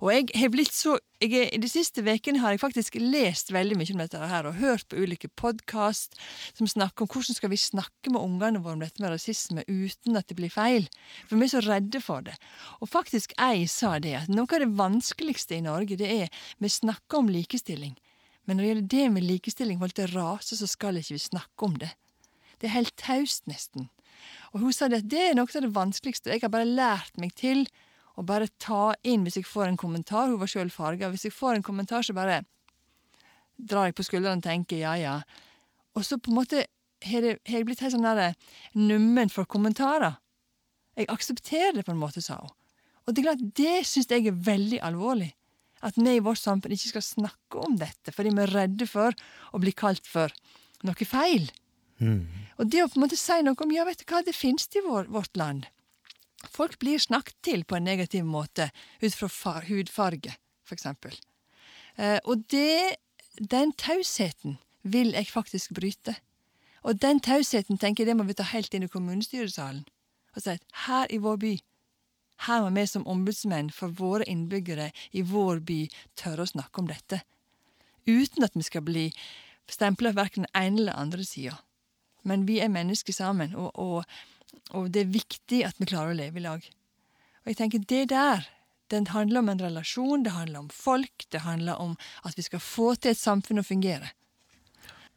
Og 0.01 0.13
jeg 0.13 0.29
har 0.37 0.53
blitt 0.53 0.77
så 0.77 0.99
jeg 1.17 1.49
de 1.57 1.69
siste 1.69 2.03
ukene 2.05 2.41
har 2.43 2.53
jeg 2.53 2.61
faktisk 2.61 2.97
lest 3.01 3.49
veldig 3.49 3.77
mye 3.79 3.93
om 3.95 4.01
dette 4.03 4.27
her, 4.29 4.45
og 4.45 4.59
hørt 4.61 4.85
på 4.89 4.99
ulike 5.01 5.29
podkast 5.33 6.13
som 6.53 6.69
snakker 6.69 7.05
om 7.05 7.09
hvordan 7.09 7.37
skal 7.37 7.49
vi 7.49 7.57
snakke 7.57 8.11
med 8.13 8.21
ungene 8.21 8.61
våre 8.61 8.77
om 8.77 8.83
dette 8.83 9.01
med 9.01 9.15
rasisme 9.15 9.63
uten 9.65 10.19
at 10.19 10.27
det 10.29 10.37
blir 10.37 10.53
feil. 10.53 10.85
For 11.25 11.39
vi 11.39 11.47
er 11.47 11.53
så 11.55 11.63
redde 11.65 12.01
for 12.05 12.21
det. 12.21 12.35
Og 12.81 12.91
faktisk 12.91 13.33
ei 13.41 13.65
sa 13.65 13.95
det, 14.03 14.13
at 14.19 14.29
noe 14.29 14.45
av 14.45 14.61
det 14.61 14.69
vanskeligste 14.77 15.46
i 15.55 15.63
Norge, 15.63 15.97
det 15.99 16.09
er 16.11 16.43
vi 16.59 16.71
snakker 16.71 17.21
om 17.21 17.31
likestilling. 17.31 17.95
Men 18.47 18.57
når 18.57 18.63
det 18.63 18.69
gjelder 18.69 18.89
det 18.93 19.07
med 19.13 19.27
likestilling 19.27 19.79
forhold 19.79 19.97
til 19.99 20.13
rase, 20.15 20.57
så 20.59 20.67
skal 20.67 20.99
ikke 20.99 21.17
vi 21.17 21.23
snakke 21.23 21.67
om 21.67 21.75
det. 21.79 21.91
Det 22.57 22.69
er 22.69 22.77
helt 22.77 22.95
taust, 22.99 23.45
nesten. 23.47 23.89
Og 24.53 24.63
hun 24.63 24.73
sa 24.73 24.87
det 24.89 25.03
at 25.03 25.09
det 25.11 25.23
er 25.29 25.35
noe 25.37 25.49
av 25.51 25.65
det 25.65 25.73
vanskeligste. 25.75 26.31
Jeg 26.31 26.43
har 26.45 26.53
bare 26.53 26.67
lært 26.67 27.19
meg 27.21 27.35
til 27.37 27.65
å 28.17 28.23
bare 28.25 28.49
ta 28.63 28.95
inn 29.05 29.25
hvis 29.27 29.37
jeg 29.41 29.49
får 29.49 29.67
en 29.67 29.79
kommentar. 29.79 30.31
Hun 30.31 30.39
var 30.41 30.49
sjøl 30.49 30.71
farga. 30.73 31.11
Hvis 31.13 31.27
jeg 31.27 31.35
får 31.35 31.59
en 31.59 31.67
kommentar, 31.67 32.05
så 32.07 32.15
bare 32.17 32.41
drar 33.57 33.89
jeg 33.89 33.97
på 33.97 34.07
skuldrene 34.07 34.41
og 34.41 34.47
tenker 34.47 34.81
ja, 34.81 34.95
ja. 34.97 35.17
Og 35.97 36.05
så 36.05 36.17
på 36.17 36.31
en 36.31 36.39
måte 36.39 36.65
har 37.05 37.27
jeg 37.45 37.65
blitt 37.67 37.83
helt 37.83 37.93
sånn 37.93 38.33
nummen 38.73 39.29
for 39.29 39.45
kommentarer. 39.45 40.17
Jeg 40.97 41.11
aksepterer 41.13 41.75
det 41.77 41.85
på 41.85 41.93
en 41.93 42.01
måte, 42.01 42.23
sa 42.25 42.39
hun. 42.41 42.53
Og 43.07 43.15
det 43.15 43.21
er 43.21 43.29
klart, 43.29 43.43
det 43.55 43.75
syns 43.87 44.09
jeg 44.11 44.27
er 44.27 44.39
veldig 44.47 44.81
alvorlig. 44.83 45.31
At 45.85 45.97
vi 45.97 46.17
i 46.17 46.23
vårt 46.23 46.41
samfunn 46.41 46.73
ikke 46.73 46.91
skal 46.95 47.05
snakke 47.05 47.61
om 47.63 47.77
dette 47.79 48.11
fordi 48.11 48.33
vi 48.33 48.43
er 48.43 48.53
redde 48.53 48.87
for 48.89 49.15
å 49.53 49.61
bli 49.61 49.71
kalt 49.77 50.09
for 50.09 50.33
noe 50.87 51.07
feil. 51.07 51.47
Og 52.57 52.69
det 52.69 52.83
å 52.83 52.89
på 52.89 52.99
en 52.99 53.05
måte 53.05 53.19
si 53.19 53.39
noe 53.45 53.57
om 53.63 53.73
ja, 53.73 53.85
vet 53.87 54.01
du 54.01 54.05
hva, 54.09 54.23
det 54.25 54.35
finnes 54.35 54.67
det 54.67 54.81
i 54.81 54.85
vår, 54.85 55.09
vårt 55.13 55.37
land. 55.37 55.67
Folk 56.53 56.77
blir 56.81 57.01
snakket 57.01 57.37
til 57.45 57.63
på 57.65 57.77
en 57.77 57.87
negativ 57.87 58.25
måte 58.25 58.69
ut 59.01 59.13
fra 59.13 59.29
far, 59.31 59.65
hudfarge, 59.69 60.35
eksempel. 60.71 61.15
Eh, 61.97 62.19
og 62.25 62.45
det, 62.53 62.97
den 63.39 63.73
tausheten 63.73 64.59
vil 64.83 65.13
jeg 65.15 65.31
faktisk 65.31 65.73
bryte. 65.77 66.17
Og 66.85 66.99
den 67.01 67.19
tausheten 67.23 67.79
tenker 67.81 68.03
jeg 68.03 68.11
det 68.11 68.17
må 68.19 68.27
vi 68.27 68.37
ta 68.37 68.45
helt 68.47 68.73
inn 68.73 68.85
i 68.85 68.91
kommunestyresalen. 68.91 69.85
Og 70.35 70.43
si 70.43 70.53
at 70.53 70.63
her 70.85 71.09
i 71.13 71.17
vår 71.21 71.39
by, 71.41 71.53
her 72.45 72.61
må 72.61 72.69
vi 72.75 72.85
som 72.87 73.07
ombudsmenn 73.09 73.71
for 73.73 73.93
våre 73.97 74.27
innbyggere 74.29 74.91
i 75.11 75.23
vår 75.25 75.63
by 75.65 75.79
tørre 76.19 76.45
å 76.45 76.51
snakke 76.53 76.81
om 76.81 76.89
dette. 76.91 77.23
Uten 78.07 78.45
at 78.45 78.55
vi 78.55 78.65
skal 78.65 78.85
bli 78.85 79.07
stempla 79.71 80.13
verken 80.15 80.45
den 80.45 80.53
ene 80.55 80.81
eller 80.81 80.99
andre 80.99 81.25
sida. 81.25 81.57
Men 82.27 82.45
vi 82.47 82.59
er 82.61 82.71
mennesker 82.71 83.15
sammen, 83.15 83.55
og, 83.55 83.71
og, 83.79 84.03
og 84.75 84.91
det 84.91 85.03
er 85.03 85.15
viktig 85.15 85.63
at 85.67 85.79
vi 85.79 85.87
klarer 85.89 86.13
å 86.13 86.19
leve 86.19 86.39
i 86.39 86.45
lag. 86.45 86.63
Og 87.43 87.51
jeg 87.51 87.59
tenker 87.59 87.83
det 87.87 88.09
der, 88.11 88.47
den 88.91 89.09
handler 89.11 89.43
om 89.43 89.49
en 89.51 89.63
relasjon, 89.63 90.23
det 90.23 90.35
handler 90.35 90.65
om 90.65 90.69
folk, 90.71 91.27
det 91.31 91.43
handler 91.43 91.79
om 91.79 91.97
at 92.23 92.37
vi 92.37 92.45
skal 92.45 92.63
få 92.63 92.93
til 92.95 93.11
et 93.11 93.19
samfunn 93.19 93.63
å 93.63 93.67
fungere. 93.67 94.11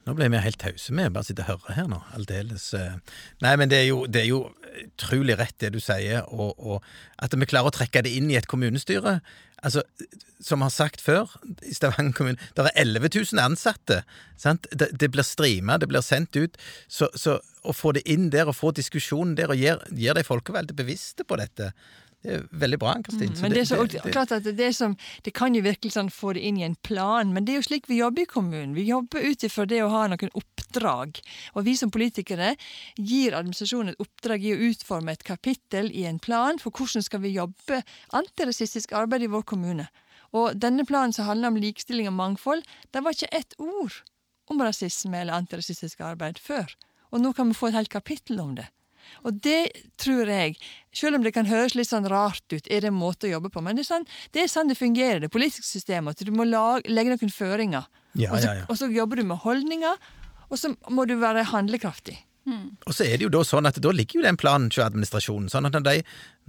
Nå 0.07 0.15
ble 0.17 0.31
vi 0.33 0.41
helt 0.41 0.61
tause 0.63 0.95
med, 0.97 1.13
bare 1.13 1.27
sitte 1.29 1.45
og 1.45 1.51
høre 1.51 1.77
her 1.77 1.89
nå, 1.91 1.99
aldeles. 2.17 2.71
eh. 2.75 2.97
Nei, 3.45 3.53
men 3.61 3.69
det 3.69 3.83
er 3.83 3.89
jo, 3.91 4.07
det 4.09 4.23
er 4.23 4.31
jo 4.31 4.41
utrolig 4.87 5.37
rett 5.39 5.59
det 5.61 5.73
du 5.75 5.81
sier, 5.83 6.25
og, 6.33 6.55
og 6.57 6.87
at 7.21 7.37
vi 7.37 7.49
klarer 7.51 7.69
å 7.69 7.75
trekke 7.75 8.03
det 8.07 8.15
inn 8.17 8.31
i 8.33 8.39
et 8.39 8.49
kommunestyre. 8.49 9.19
Altså, 9.61 9.83
som 10.41 10.65
har 10.65 10.73
sagt 10.73 11.03
før, 11.05 11.29
i 11.69 11.75
Stavanger 11.77 12.17
kommune, 12.17 12.41
det 12.57 12.65
er 12.71 12.81
11 12.81 13.11
000 13.35 13.43
ansatte. 13.45 14.01
Sant? 14.41 14.71
Det, 14.73 14.89
det 14.97 15.11
blir 15.13 15.27
streama, 15.27 15.77
det 15.77 15.91
blir 15.91 16.05
sendt 16.07 16.39
ut. 16.41 16.57
Så, 16.89 17.11
så 17.13 17.37
å 17.61 17.77
få 17.77 17.93
det 17.93 18.07
inn 18.09 18.31
der, 18.33 18.49
og 18.49 18.57
få 18.57 18.73
diskusjonen 18.73 19.37
der, 19.37 19.53
og 19.53 19.61
gjør 19.61 20.17
de 20.17 20.25
folkevalgte 20.25 20.79
bevisste 20.79 21.29
på 21.29 21.37
dette, 21.43 21.75
det 22.23 22.33
er 22.37 22.43
veldig 22.53 22.79
bra, 22.83 22.91
Ann-Kristin. 22.99 23.31
Mm, 23.33 23.41
Men 23.41 23.53
det, 23.55 23.59
det, 23.61 23.69
så, 23.71 23.77
det- 23.87 24.03
det- 24.05 24.13
klart 24.13 24.33
at 24.37 24.45
det, 24.45 24.71
som, 24.77 24.97
det 25.25 25.33
kan 25.33 25.55
jo 25.57 25.63
virkelig 25.65 25.93
sånn 25.95 26.11
få 26.13 26.35
det 26.37 26.43
inn 26.45 26.59
i 26.61 26.65
en 26.67 26.75
plan, 26.85 27.33
men 27.33 27.45
det 27.47 27.55
er 27.55 27.61
jo 27.63 27.69
slik 27.71 27.87
vi 27.89 27.97
jobber 28.03 28.23
i 28.23 28.29
kommunen. 28.29 28.75
Vi 28.77 28.85
jobber 28.91 29.25
ut 29.25 29.45
ifra 29.49 29.65
det 29.67 29.79
å 29.83 29.89
ha 29.89 30.03
noen 30.13 30.31
oppdrag. 30.37 31.21
Og 31.55 31.65
vi 31.65 31.75
som 31.81 31.91
politikere 31.91 32.57
gir 32.99 33.33
administrasjonen 33.39 33.95
et 33.95 34.05
oppdrag 34.05 34.45
i 34.45 34.53
å 34.53 34.61
utforme 34.69 35.13
et 35.17 35.25
kapittel 35.25 35.89
i 35.97 36.05
en 36.11 36.19
plan 36.21 36.59
for 36.61 36.71
hvordan 36.77 37.03
skal 37.03 37.21
vi 37.25 37.33
jobbe 37.39 37.81
antirasistisk 38.13 38.93
arbeid 38.93 39.23
i 39.25 39.31
vår 39.33 39.43
kommune. 39.49 39.89
Og 40.37 40.53
denne 40.61 40.85
planen 40.87 41.13
som 41.17 41.27
handler 41.27 41.51
om 41.51 41.57
likestilling 41.59 42.07
og 42.07 42.15
mangfold, 42.21 42.63
det 42.93 43.03
var 43.03 43.17
ikke 43.17 43.33
ett 43.35 43.57
ord 43.59 43.97
om 44.51 44.61
rasisme 44.63 45.17
eller 45.25 45.35
antirasistisk 45.41 46.01
arbeid 46.07 46.39
før. 46.39 46.69
Og 47.11 47.21
nå 47.25 47.33
kan 47.35 47.49
vi 47.51 47.57
få 47.59 47.71
et 47.73 47.75
helt 47.81 47.91
kapittel 47.91 48.39
om 48.43 48.55
det. 48.61 48.69
Og 49.25 49.41
det 49.45 49.73
tror 50.01 50.31
jeg, 50.31 50.57
selv 50.97 51.19
om 51.19 51.27
det 51.27 51.35
kan 51.37 51.49
høres 51.49 51.77
litt 51.79 51.91
sånn 51.91 52.09
rart 52.11 52.45
ut, 52.53 52.67
er 52.67 52.85
det 52.85 52.91
en 52.91 52.99
måte 52.99 53.29
å 53.29 53.35
jobbe 53.35 53.53
på. 53.53 53.63
Men 53.65 53.79
det 53.79 53.85
er 53.85 53.91
sånn 53.91 54.09
det, 54.33 54.45
er 54.45 54.53
sånn 54.53 54.71
det 54.71 54.79
fungerer, 54.79 55.23
det 55.25 55.33
politiske 55.33 55.69
systemet. 55.69 56.17
At 56.17 56.27
du 56.27 56.35
må 56.37 56.47
lage, 56.49 56.91
legge 56.91 57.15
noen 57.15 57.35
føringer. 57.35 57.87
Ja, 58.19 58.33
og, 58.33 58.41
så, 58.41 58.47
ja, 58.49 58.57
ja. 58.63 58.67
og 58.67 58.81
så 58.81 58.91
jobber 58.91 59.21
du 59.21 59.29
med 59.29 59.43
holdninger, 59.45 60.11
og 60.51 60.59
så 60.59 60.73
må 60.91 61.07
du 61.07 61.15
være 61.21 61.47
handlekraftig. 61.53 62.17
Og 62.87 62.97
så 62.97 63.07
er 63.07 63.19
det 63.19 63.27
jo 63.29 63.33
da 63.33 63.43
sånn 63.47 63.69
at 63.71 63.81
da 63.83 63.93
ligger 63.95 64.21
jo 64.21 64.27
den 64.27 64.39
planen 64.41 64.71
hos 64.71 64.83
administrasjonen. 64.85 65.51
Sånn 65.53 65.69
at 65.69 65.77
når 65.77 65.87
de, 65.87 65.97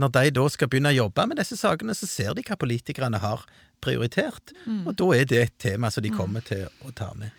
når 0.01 0.13
de 0.17 0.31
da 0.37 0.47
skal 0.53 0.71
begynne 0.71 0.93
å 0.93 0.99
jobbe 1.03 1.27
med 1.29 1.41
disse 1.41 1.59
sakene, 1.59 1.95
så 1.97 2.09
ser 2.09 2.33
de 2.37 2.45
hva 2.47 2.57
politikerne 2.59 3.21
har 3.21 3.45
prioritert. 3.81 4.53
Og 4.85 4.93
da 4.97 5.07
er 5.15 5.25
det 5.29 5.39
et 5.41 5.55
tema 5.61 5.89
som 5.93 6.05
de 6.05 6.11
kommer 6.13 6.43
til 6.45 6.67
å 6.85 6.91
ta 6.95 7.09
med. 7.17 7.33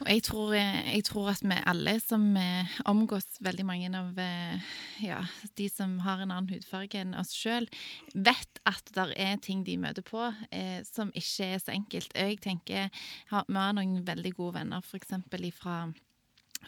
Og 0.00 0.08
jeg 0.08 0.22
tror, 0.26 0.54
jeg 0.54 1.02
tror 1.08 1.30
at 1.32 1.42
vi 1.44 1.58
alle 1.72 1.96
som 2.02 2.28
eh, 2.38 2.76
omgås 2.90 3.26
veldig 3.44 3.66
mange 3.66 3.90
av 3.98 4.20
eh, 4.22 4.70
ja, 5.04 5.20
de 5.58 5.68
som 5.72 5.98
har 6.06 6.22
en 6.22 6.30
annen 6.30 6.50
hudfarge 6.52 7.00
enn 7.02 7.16
oss 7.18 7.34
sjøl, 7.36 7.66
vet 8.14 8.62
at 8.68 8.92
det 8.94 9.08
er 9.18 9.40
ting 9.42 9.64
de 9.66 9.76
møter 9.82 10.06
på 10.06 10.28
eh, 10.50 10.80
som 10.86 11.10
ikke 11.14 11.50
er 11.56 11.64
så 11.64 11.74
enkelt. 11.74 12.14
Jeg 12.14 12.38
tenker, 12.44 12.90
Vi 13.30 13.58
har 13.58 13.74
noen 13.74 14.00
veldig 14.06 14.34
gode 14.38 14.60
venner, 14.60 14.84
f.eks. 14.84 15.18
fra 15.58 15.82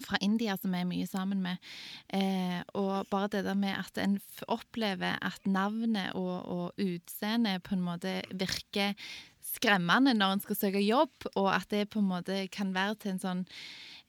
fra 0.00 0.18
India, 0.24 0.56
som 0.56 0.72
vi 0.72 0.80
er 0.80 0.88
mye 0.88 1.08
sammen 1.08 1.42
med. 1.44 1.60
Eh, 2.14 2.60
og 2.78 3.08
bare 3.12 3.30
det 3.36 3.44
der 3.46 3.58
med 3.58 3.76
at 3.76 4.00
en 4.00 4.18
opplever 4.48 5.18
at 5.20 5.44
navnet 5.46 6.14
og, 6.18 6.48
og 6.48 6.80
utseendet 6.80 7.62
på 7.66 7.76
en 7.76 7.84
måte 7.84 8.20
virker 8.32 8.96
skremmende 9.42 10.14
når 10.16 10.36
en 10.36 10.44
skal 10.44 10.58
søke 10.58 10.82
jobb, 10.84 11.28
og 11.34 11.50
at 11.54 11.68
det 11.74 11.88
på 11.92 12.00
en 12.00 12.10
måte 12.12 12.44
kan 12.54 12.72
være 12.74 12.98
til 13.02 13.14
en 13.14 13.22
sånn 13.22 13.42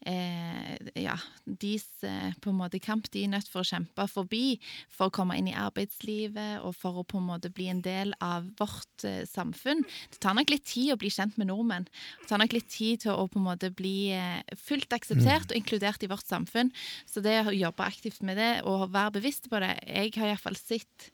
eh, 0.10 0.75
ja, 1.00 1.15
deres 1.45 2.03
eh, 2.05 2.33
på 2.41 2.51
en 2.51 2.60
måte 2.60 2.79
kamp 2.83 3.07
de 3.13 3.24
er 3.25 3.31
nødt 3.31 3.50
for 3.51 3.63
å 3.63 3.67
kjempe 3.67 4.05
forbi 4.12 4.60
for 4.91 5.10
å 5.10 5.13
komme 5.13 5.38
inn 5.39 5.50
i 5.51 5.55
arbeidslivet 5.57 6.63
og 6.65 6.75
for 6.77 7.01
å 7.01 7.05
på 7.07 7.19
en 7.22 7.29
måte 7.31 7.51
bli 7.53 7.69
en 7.72 7.81
del 7.86 8.13
av 8.24 8.48
vårt 8.60 9.05
eh, 9.07 9.24
samfunn. 9.29 9.83
Det 10.13 10.22
tar 10.24 10.38
nok 10.38 10.51
litt 10.53 10.65
tid 10.69 10.93
å 10.93 11.00
bli 11.00 11.12
kjent 11.13 11.39
med 11.39 11.50
nordmenn. 11.51 11.88
Det 12.22 12.29
tar 12.31 12.41
nok 12.43 12.55
litt 12.55 12.69
tid 12.74 13.05
til 13.05 13.15
å 13.15 13.27
på 13.31 13.41
en 13.41 13.48
måte 13.48 13.72
bli 13.74 14.12
eh, 14.15 14.41
fullt 14.60 14.93
akseptert 14.95 15.51
og 15.51 15.60
inkludert 15.60 16.05
i 16.05 16.12
vårt 16.12 16.27
samfunn. 16.29 16.74
Så 17.10 17.24
det 17.24 17.39
å 17.43 17.55
jobbe 17.55 17.88
aktivt 17.88 18.22
med 18.25 18.39
det 18.41 18.53
og 18.69 18.89
være 18.93 19.17
bevisst 19.19 19.50
på 19.51 19.62
det 19.63 19.75
Jeg 19.88 20.13
har 20.17 20.33
iallfall 20.33 20.60
sett 20.60 21.10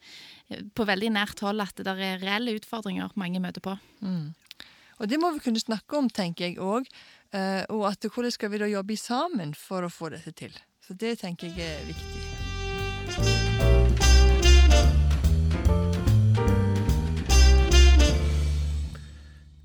eh, 0.49 0.65
på 0.73 0.87
veldig 0.89 1.13
nært 1.17 1.45
hold 1.45 1.63
at 1.63 1.77
det 1.77 1.87
der 1.89 2.05
er 2.13 2.21
reelle 2.23 2.57
utfordringer 2.57 3.15
mange 3.19 3.41
møter 3.43 3.63
på. 3.63 3.77
Og 4.99 5.07
det 5.07 5.19
må 5.19 5.31
vi 5.31 5.43
kunne 5.43 5.61
snakke 5.61 5.95
om, 5.95 6.09
tenker 6.11 6.49
jeg 6.49 6.59
òg. 6.59 6.87
Og 7.31 7.83
at 7.91 8.09
hvordan 8.09 8.33
skal 8.33 8.49
vi 8.49 8.57
da 8.57 8.69
jobbe 8.71 8.97
sammen 8.97 9.53
for 9.53 9.85
å 9.85 9.91
få 9.93 10.09
dette 10.15 10.33
til. 10.33 10.55
Så 10.81 10.97
det 10.97 11.19
tenker 11.21 11.53
jeg 11.53 11.67
er 11.69 11.85
viktig. 11.85 12.29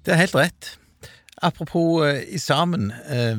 Det 0.04 0.12
er 0.12 0.21
helt 0.21 0.37
rett. 0.37 0.75
Apropos 1.42 2.04
eh, 2.04 2.23
i 2.28 2.38
sammen. 2.38 2.90
Eh, 2.92 3.38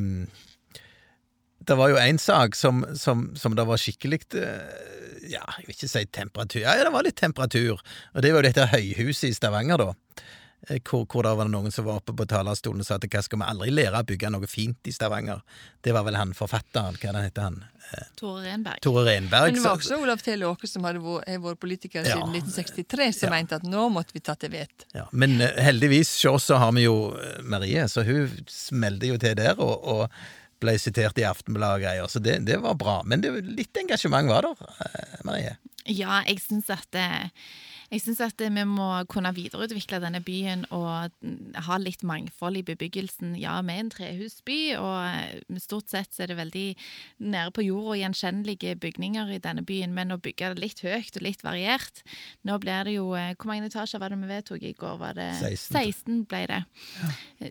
det 1.66 1.78
var 1.78 1.92
jo 1.94 2.02
én 2.02 2.18
sak 2.22 2.58
som, 2.58 2.84
som, 2.98 3.28
som 3.38 3.56
det 3.58 3.66
var 3.66 3.82
skikkelig 3.82 4.24
eh, 4.38 4.82
Ja, 5.30 5.46
jeg 5.58 5.68
vil 5.68 5.76
ikke 5.78 5.92
si 5.92 6.06
temperatur. 6.10 6.64
Ja, 6.64 6.74
det 6.82 6.94
var 6.94 7.06
litt 7.06 7.18
temperatur. 7.22 7.82
Og 8.14 8.26
det 8.26 8.34
var 8.34 8.42
jo 8.42 8.50
dette 8.50 8.68
høyhuset 8.74 9.30
i 9.30 9.38
Stavanger, 9.38 9.82
da. 9.82 10.26
Eh, 10.70 10.80
Hvor, 10.82 11.06
hvor 11.06 11.24
da 11.24 11.36
var 11.38 11.46
det 11.46 11.54
noen 11.54 11.72
som 11.74 11.86
var 11.86 12.00
oppe 12.02 12.14
på 12.18 12.26
talerstolen 12.30 12.82
og 12.82 12.88
sa 12.88 12.96
at 12.98 13.06
hva 13.12 13.22
skal 13.26 13.40
vi 13.42 13.46
aldri 13.52 13.72
lære 13.74 14.00
å 14.02 14.08
bygge 14.08 14.32
noe 14.34 14.48
fint 14.50 14.90
i 14.90 14.94
Stavanger? 14.96 15.42
Det 15.86 15.94
var 15.94 16.04
vel 16.08 16.16
han 16.18 16.32
forfatteren, 16.34 16.98
hva 17.02 17.12
det 17.14 17.24
heter 17.28 17.46
han? 17.50 17.60
Eh, 17.94 18.08
Tore 18.18 18.44
Renberg. 18.48 18.80
Tore 18.82 19.04
Renberg. 19.06 19.52
Men 19.52 19.60
det 19.60 19.66
var 19.68 19.76
også 19.78 20.00
Olav 20.02 20.24
T. 20.26 20.36
Låke, 20.42 20.68
som 20.68 20.88
hadde 20.88 21.04
vært, 21.04 21.60
politiker 21.62 22.02
Ja. 22.06 22.16
siden 22.16 22.34
1963, 22.34 23.12
som 23.14 23.28
Ja. 23.30 23.36
mente 23.36 23.56
at 23.60 23.64
nå 23.64 23.90
måtte 23.94 24.14
vi 24.14 24.20
ta 24.26 24.34
til 24.34 24.50
vet. 24.50 24.88
Ja, 24.96 25.06
men 25.12 25.40
eh, 25.42 25.54
heldigvis 25.62 26.10
så 26.22 26.34
også 26.40 26.58
har 26.58 26.72
vi 26.74 26.88
jo 26.88 26.98
Marie, 27.44 27.86
så 27.88 28.04
hun 28.04 28.32
smelte 28.50 29.08
jo 29.14 29.18
til 29.22 29.36
der 29.36 29.60
og, 29.60 29.86
og 29.86 30.10
ble 30.60 30.78
sitert 30.80 31.18
i 31.20 31.28
Aftenbladet 31.28 31.76
og 31.78 31.82
greier, 31.84 32.08
så 32.10 32.20
det, 32.24 32.40
det 32.48 32.58
var 32.64 32.74
bra. 32.80 33.02
Men 33.06 33.22
det, 33.22 33.32
litt 33.46 33.76
engasjement 33.78 34.28
var 34.32 34.42
der, 34.42 34.66
eh, 34.82 35.22
Marie. 35.28 35.58
Ja, 35.86 36.24
jeg 36.26 36.40
syns 36.42 36.70
at 36.74 36.96
eh, 36.98 37.30
jeg 37.96 38.04
synes 38.04 38.20
at 38.26 38.42
eh, 38.44 38.52
vi 38.52 38.64
må 38.68 38.88
kunne 39.12 39.32
videreutvikle 39.36 40.02
denne 40.04 40.20
byen 40.24 40.66
og 40.76 41.14
mm, 41.24 41.56
ha 41.68 41.78
litt 41.80 42.04
mangfold 42.08 42.60
i 42.60 42.64
bebyggelsen. 42.68 43.36
Ja, 43.40 43.56
vi 43.64 43.76
er 43.76 43.84
en 43.86 43.92
trehusby, 43.94 44.58
og 44.76 44.98
eh, 45.08 45.60
stort 45.64 45.92
sett 45.94 46.20
er 46.20 46.32
det 46.32 46.38
veldig 46.40 46.66
nære 47.24 47.54
på 47.56 47.66
jorda 47.66 47.96
gjenkjennelige 48.02 48.76
bygninger 48.84 49.32
i 49.38 49.40
denne 49.44 49.64
byen, 49.66 49.96
men 49.96 50.12
å 50.12 50.20
bygge 50.20 50.52
det 50.54 50.64
litt 50.66 50.84
høyt 50.84 51.16
og 51.16 51.24
litt 51.26 51.46
variert 51.46 52.04
Nå 52.46 52.58
blir 52.62 52.88
det 52.88 52.98
jo 52.98 53.08
eh, 53.18 53.32
Hvor 53.38 53.50
mange 53.50 53.70
etasjer 53.70 54.02
var 54.02 54.12
det 54.12 54.20
vi 54.20 54.30
vedtok 54.30 54.68
i 54.68 54.76
går? 54.76 55.00
Var 55.02 55.18
det 55.18 55.30
16. 55.40 55.80
16 55.80 56.22
ble 56.30 56.44
det. 56.52 56.62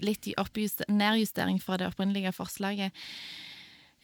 Litt 0.05 0.29
i 0.29 0.37
oppjuster- 0.41 0.91
nedjustering 0.93 1.61
fra 1.63 1.79
det 1.81 1.89
opprinnelige 1.89 2.35
forslaget. 2.37 2.93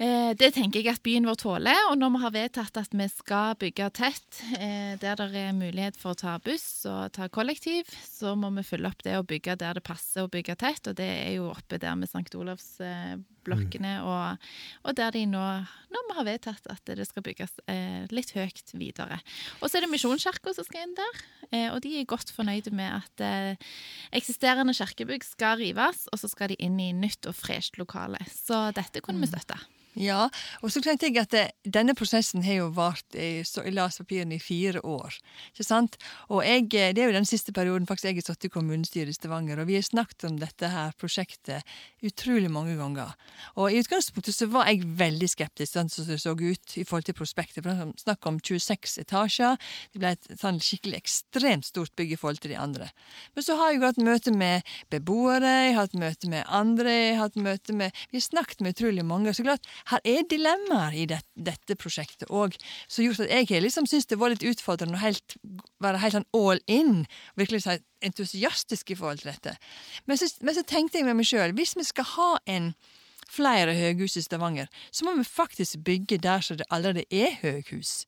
Eh, 0.01 0.33
Det 0.37 0.55
tenker 0.57 0.81
jeg 0.81 0.95
at 0.97 1.03
byen 1.05 1.27
vår 1.29 1.37
tåler, 1.43 1.77
og 1.91 1.99
når 2.01 2.13
vi 2.15 2.21
har 2.23 2.33
vedtatt 2.33 2.79
at 2.81 2.95
vi 2.97 3.07
skal 3.13 3.57
bygge 3.61 3.91
tett, 3.93 4.39
eh, 4.57 4.95
der 4.97 5.17
det 5.21 5.37
er 5.37 5.53
mulighet 5.53 5.99
for 6.01 6.15
å 6.15 6.17
ta 6.17 6.39
buss 6.39 6.87
og 6.89 7.13
ta 7.13 7.29
kollektiv, 7.29 7.85
så 8.09 8.33
må 8.35 8.49
vi 8.57 8.65
følge 8.65 8.89
opp 8.89 9.03
det 9.05 9.19
og 9.19 9.27
bygge 9.29 9.59
der 9.61 9.75
det 9.77 9.85
passer 9.85 10.25
å 10.25 10.31
bygge 10.33 10.57
tett, 10.57 10.89
og 10.89 10.97
det 10.97 11.05
er 11.05 11.35
jo 11.37 11.51
oppe 11.53 11.77
der 11.79 11.95
med 12.01 12.09
St. 12.09 12.25
Olavs-blokkene, 13.41 14.03
og, 14.05 14.37
og 14.85 14.97
der 14.97 15.13
de 15.15 15.25
nå, 15.29 15.45
nå 15.91 16.03
har 16.17 16.27
vedtatt 16.27 16.67
at 16.71 16.93
det 16.97 17.07
skal 17.09 17.25
bygges 17.25 17.51
eh, 17.71 18.07
litt 18.11 18.33
høyt 18.35 18.75
videre. 18.75 19.21
Og 19.61 19.69
så 19.69 19.79
er 19.79 19.87
det 19.87 19.93
Misjonskirka 19.93 20.55
som 20.55 20.67
skal 20.67 20.85
inn 20.85 20.95
der, 20.99 21.21
eh, 21.51 21.69
og 21.73 21.81
de 21.83 21.97
er 21.99 22.09
godt 22.09 22.33
fornøyde 22.35 22.73
med 22.75 23.01
at 23.01 23.25
eh, 23.25 23.73
eksisterende 24.13 24.75
kirkebygg 24.77 25.25
skal 25.25 25.59
rives, 25.61 26.07
og 26.13 26.21
så 26.21 26.31
skal 26.31 26.53
de 26.53 26.61
inn 26.61 26.79
i 26.81 26.93
nytt 26.93 27.27
og 27.27 27.37
fresht 27.37 27.79
lokale. 27.81 28.21
Så 28.31 28.69
dette 28.77 29.01
kunne 29.05 29.25
vi 29.25 29.31
støtte. 29.31 29.59
Ja, 29.99 30.29
og 30.63 30.71
så 30.71 30.79
tenkte 30.85 31.09
jeg 31.09 31.19
at 31.19 31.33
det, 31.35 31.45
denne 31.67 31.97
prosessen 31.99 32.45
har 32.47 32.61
jo 32.61 32.69
vart 32.77 33.17
i, 33.19 33.43
i 33.43 33.73
LAS-papirene 33.75 34.37
i 34.37 34.43
fire 34.43 34.79
år. 34.87 35.17
Ikke 35.51 35.67
sant? 35.67 35.99
Og 36.31 36.45
jeg, 36.47 36.69
eh, 36.79 36.93
det 36.95 37.03
er 37.03 37.11
jo 37.11 37.17
den 37.19 37.27
siste 37.27 37.53
perioden 37.53 37.89
faktisk 37.91 38.07
jeg 38.07 38.21
har 38.21 38.29
sittet 38.29 38.47
i 38.47 38.55
kommunestyret 38.55 39.11
i 39.11 39.17
Stavanger, 39.19 39.59
og 39.59 39.67
vi 39.67 39.81
har 39.81 39.87
snakket 39.87 40.29
om 40.31 40.39
dette 40.39 40.71
her 40.71 40.95
prosjektet 41.01 41.67
utrolig 42.07 42.53
mange 42.53 42.79
ganger. 42.79 43.17
Og 43.61 43.71
i 43.71 43.81
utgangspunktet 43.81 44.37
så 44.37 44.49
var 44.51 44.69
jeg 44.71 44.87
veldig 44.99 45.29
skeptisk 45.31 45.75
sånn 45.75 45.91
som 45.93 46.07
det 46.09 46.19
så 46.23 46.35
ut 46.35 46.77
i 46.77 46.85
forhold 46.87 47.09
til 47.09 47.17
prospektet. 47.19 47.63
For 47.63 47.71
De 47.71 47.87
var 47.87 47.93
snakk 48.01 48.29
om 48.31 48.39
26 48.41 48.99
etasjer. 49.05 49.59
Det 49.93 50.03
ble 50.03 50.13
et 50.17 50.31
sånn 50.41 50.61
skikkelig 50.63 51.01
ekstremt 51.01 51.69
stort 51.69 51.95
bygg 51.99 52.15
i 52.15 52.21
forhold 52.21 52.43
til 52.45 52.55
de 52.55 52.61
andre. 52.61 52.91
Men 53.35 53.47
så 53.47 53.59
har 53.61 53.73
jeg 53.73 53.83
hatt 53.85 54.01
møte 54.03 54.35
med 54.35 54.75
beboere, 54.93 55.55
jeg 55.67 55.75
har 55.77 55.89
hatt 55.89 55.99
møte 55.99 56.31
med 56.33 56.47
andre, 56.47 56.97
jeg 56.97 57.19
har 57.19 57.29
hatt 57.29 57.41
møte 57.41 57.77
med 57.77 58.03
Vi 58.11 58.19
har 58.21 58.27
snakket 58.27 58.65
med 58.65 58.77
utrolig 58.77 59.05
mange. 59.07 59.35
Så 59.35 59.47
klart, 59.47 59.67
her 59.91 60.01
er 60.05 60.27
dilemmaer 60.31 60.97
i 60.97 61.07
det, 61.11 61.23
dette 61.35 61.77
prosjektet 61.81 62.31
òg, 62.31 62.57
som 62.89 63.05
gjort 63.05 63.25
at 63.27 63.51
jeg 63.51 63.63
liksom 63.63 63.89
syntes 63.91 64.11
det 64.11 64.21
var 64.21 64.33
litt 64.33 64.47
utfordrende 64.47 64.99
å 64.99 65.05
helt, 65.05 65.37
være 65.83 66.03
helt 66.03 66.19
sånn 66.19 66.29
all 66.37 66.61
in. 66.71 67.05
Virkelig 67.39 67.65
sånn 67.67 67.85
entusiastisk 68.05 68.95
i 68.95 68.97
forhold 68.99 69.23
til 69.23 69.33
dette. 69.33 69.57
Men 70.09 70.21
så, 70.21 70.31
men 70.45 70.57
så 70.57 70.65
tenkte 70.67 71.01
jeg 71.01 71.09
med 71.09 71.19
meg 71.19 71.29
sjøl, 71.29 71.55
hvis 71.57 71.77
vi 71.79 71.87
skal 71.87 72.09
ha 72.17 72.31
en 72.51 72.73
flere 73.31 73.75
høghus 73.79 74.17
i 74.19 74.25
Stavanger, 74.25 74.71
så 74.91 75.07
må 75.07 75.15
vi 75.19 75.27
faktisk 75.27 75.85
bygge 75.87 76.19
der 76.19 76.43
så 76.45 76.59
det 76.59 76.69
allerede 76.71 77.07
er 77.11 77.39
høghus. 77.43 78.05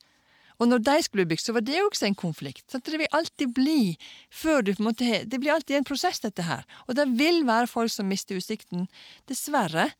Og 0.61 0.69
når 0.69 0.83
de 0.87 1.03
skulle 1.03 1.27
bygge, 1.27 1.43
så 1.43 1.55
var 1.57 1.65
det 1.67 1.81
også 1.83 2.07
en 2.07 2.15
konflikt. 2.15 2.65
Så 2.71 2.79
det 2.79 2.99
vil 3.01 3.11
alltid 3.13 3.55
bli 3.55 3.97
før 4.31 4.63
du 4.63 4.75
på 4.75 4.83
en 4.83 4.91
måte 4.91 5.25
Det 5.27 5.41
blir 5.41 5.53
alltid 5.53 5.77
en 5.77 5.89
prosess, 5.89 6.21
dette 6.21 6.45
her. 6.47 6.63
Og 6.87 6.95
det 6.97 7.09
vil 7.19 7.43
være 7.47 7.67
folk 7.67 7.91
som 7.91 8.07
mister 8.07 8.39
utsikten. 8.39 8.87
Dessverre. 9.29 9.91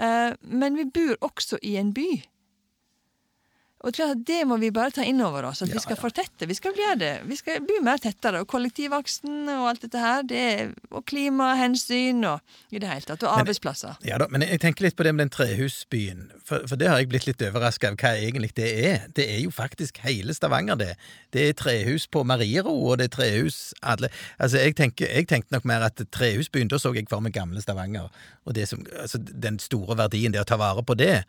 Eh, 0.00 0.32
men 0.42 0.76
vi 0.76 0.88
bor 0.90 1.14
også 1.20 1.60
i 1.62 1.76
en 1.76 1.92
by. 1.94 2.08
Og 3.86 3.94
det 4.26 4.40
må 4.48 4.56
vi 4.58 4.72
bare 4.74 4.90
ta 4.90 5.04
inn 5.06 5.20
over 5.22 5.46
oss, 5.46 5.60
at 5.62 5.70
vi 5.70 5.78
skal 5.78 5.98
fortette. 6.00 6.48
Vi 6.50 6.56
skal 6.56 6.72
bli 6.74 6.86
det. 6.98 7.12
Vi 7.30 7.36
skal 7.38 7.60
bli 7.62 7.78
mer 7.84 8.00
tettere. 8.02 8.40
Og 8.42 8.48
kollektivaksen 8.50 9.46
og 9.52 9.68
alt 9.70 9.84
dette 9.86 10.02
her. 10.02 10.24
Det 10.26 10.38
er, 10.38 10.72
og 10.90 11.04
klimahensyn 11.06 12.24
og 12.26 12.74
i 12.74 12.80
det 12.82 12.90
hele 12.90 13.06
tatt. 13.06 13.22
Og 13.22 13.36
arbeidsplasser. 13.38 14.00
Ja 14.08 14.18
da, 14.18 14.26
men 14.34 14.42
jeg 14.42 14.58
tenker 14.64 14.88
litt 14.88 14.98
på 14.98 15.06
det 15.06 15.12
med 15.14 15.28
den 15.28 15.34
trehusbyen, 15.34 16.26
for, 16.42 16.66
for 16.66 16.80
det 16.80 16.90
har 16.90 16.98
jeg 16.98 17.10
blitt 17.12 17.28
litt 17.28 17.44
overraska 17.46 17.92
av 17.92 18.00
hva 18.02 18.16
egentlig 18.18 18.50
det 18.58 18.72
er. 18.88 19.06
Det 19.14 19.28
er 19.36 19.44
jo 19.44 19.54
faktisk 19.54 20.02
hele 20.02 20.34
Stavanger, 20.34 20.80
det. 20.80 20.90
Det 21.34 21.46
er 21.46 21.56
trehus 21.58 22.08
på 22.10 22.24
Mariero, 22.26 22.74
og 22.74 22.98
det 22.98 23.12
er 23.12 23.14
trehus 23.14 23.60
alle 23.82 24.10
Altså, 24.38 24.58
jeg, 24.58 24.74
tenker, 24.78 25.06
jeg 25.06 25.28
tenkte 25.30 25.54
nok 25.54 25.66
mer 25.68 25.86
at 25.86 26.02
trehusbyen, 26.14 26.70
da 26.70 26.78
så 26.80 26.90
jeg 26.96 27.06
for 27.10 27.22
meg 27.22 27.36
gamle 27.36 27.62
Stavanger, 27.62 28.10
og 28.44 28.58
det 28.58 28.66
som, 28.70 28.82
altså, 28.98 29.22
den 29.22 29.58
store 29.62 29.98
verdien, 29.98 30.34
det 30.34 30.42
å 30.42 30.48
ta 30.48 30.58
vare 30.58 30.82
på 30.82 30.96
det. 30.98 31.22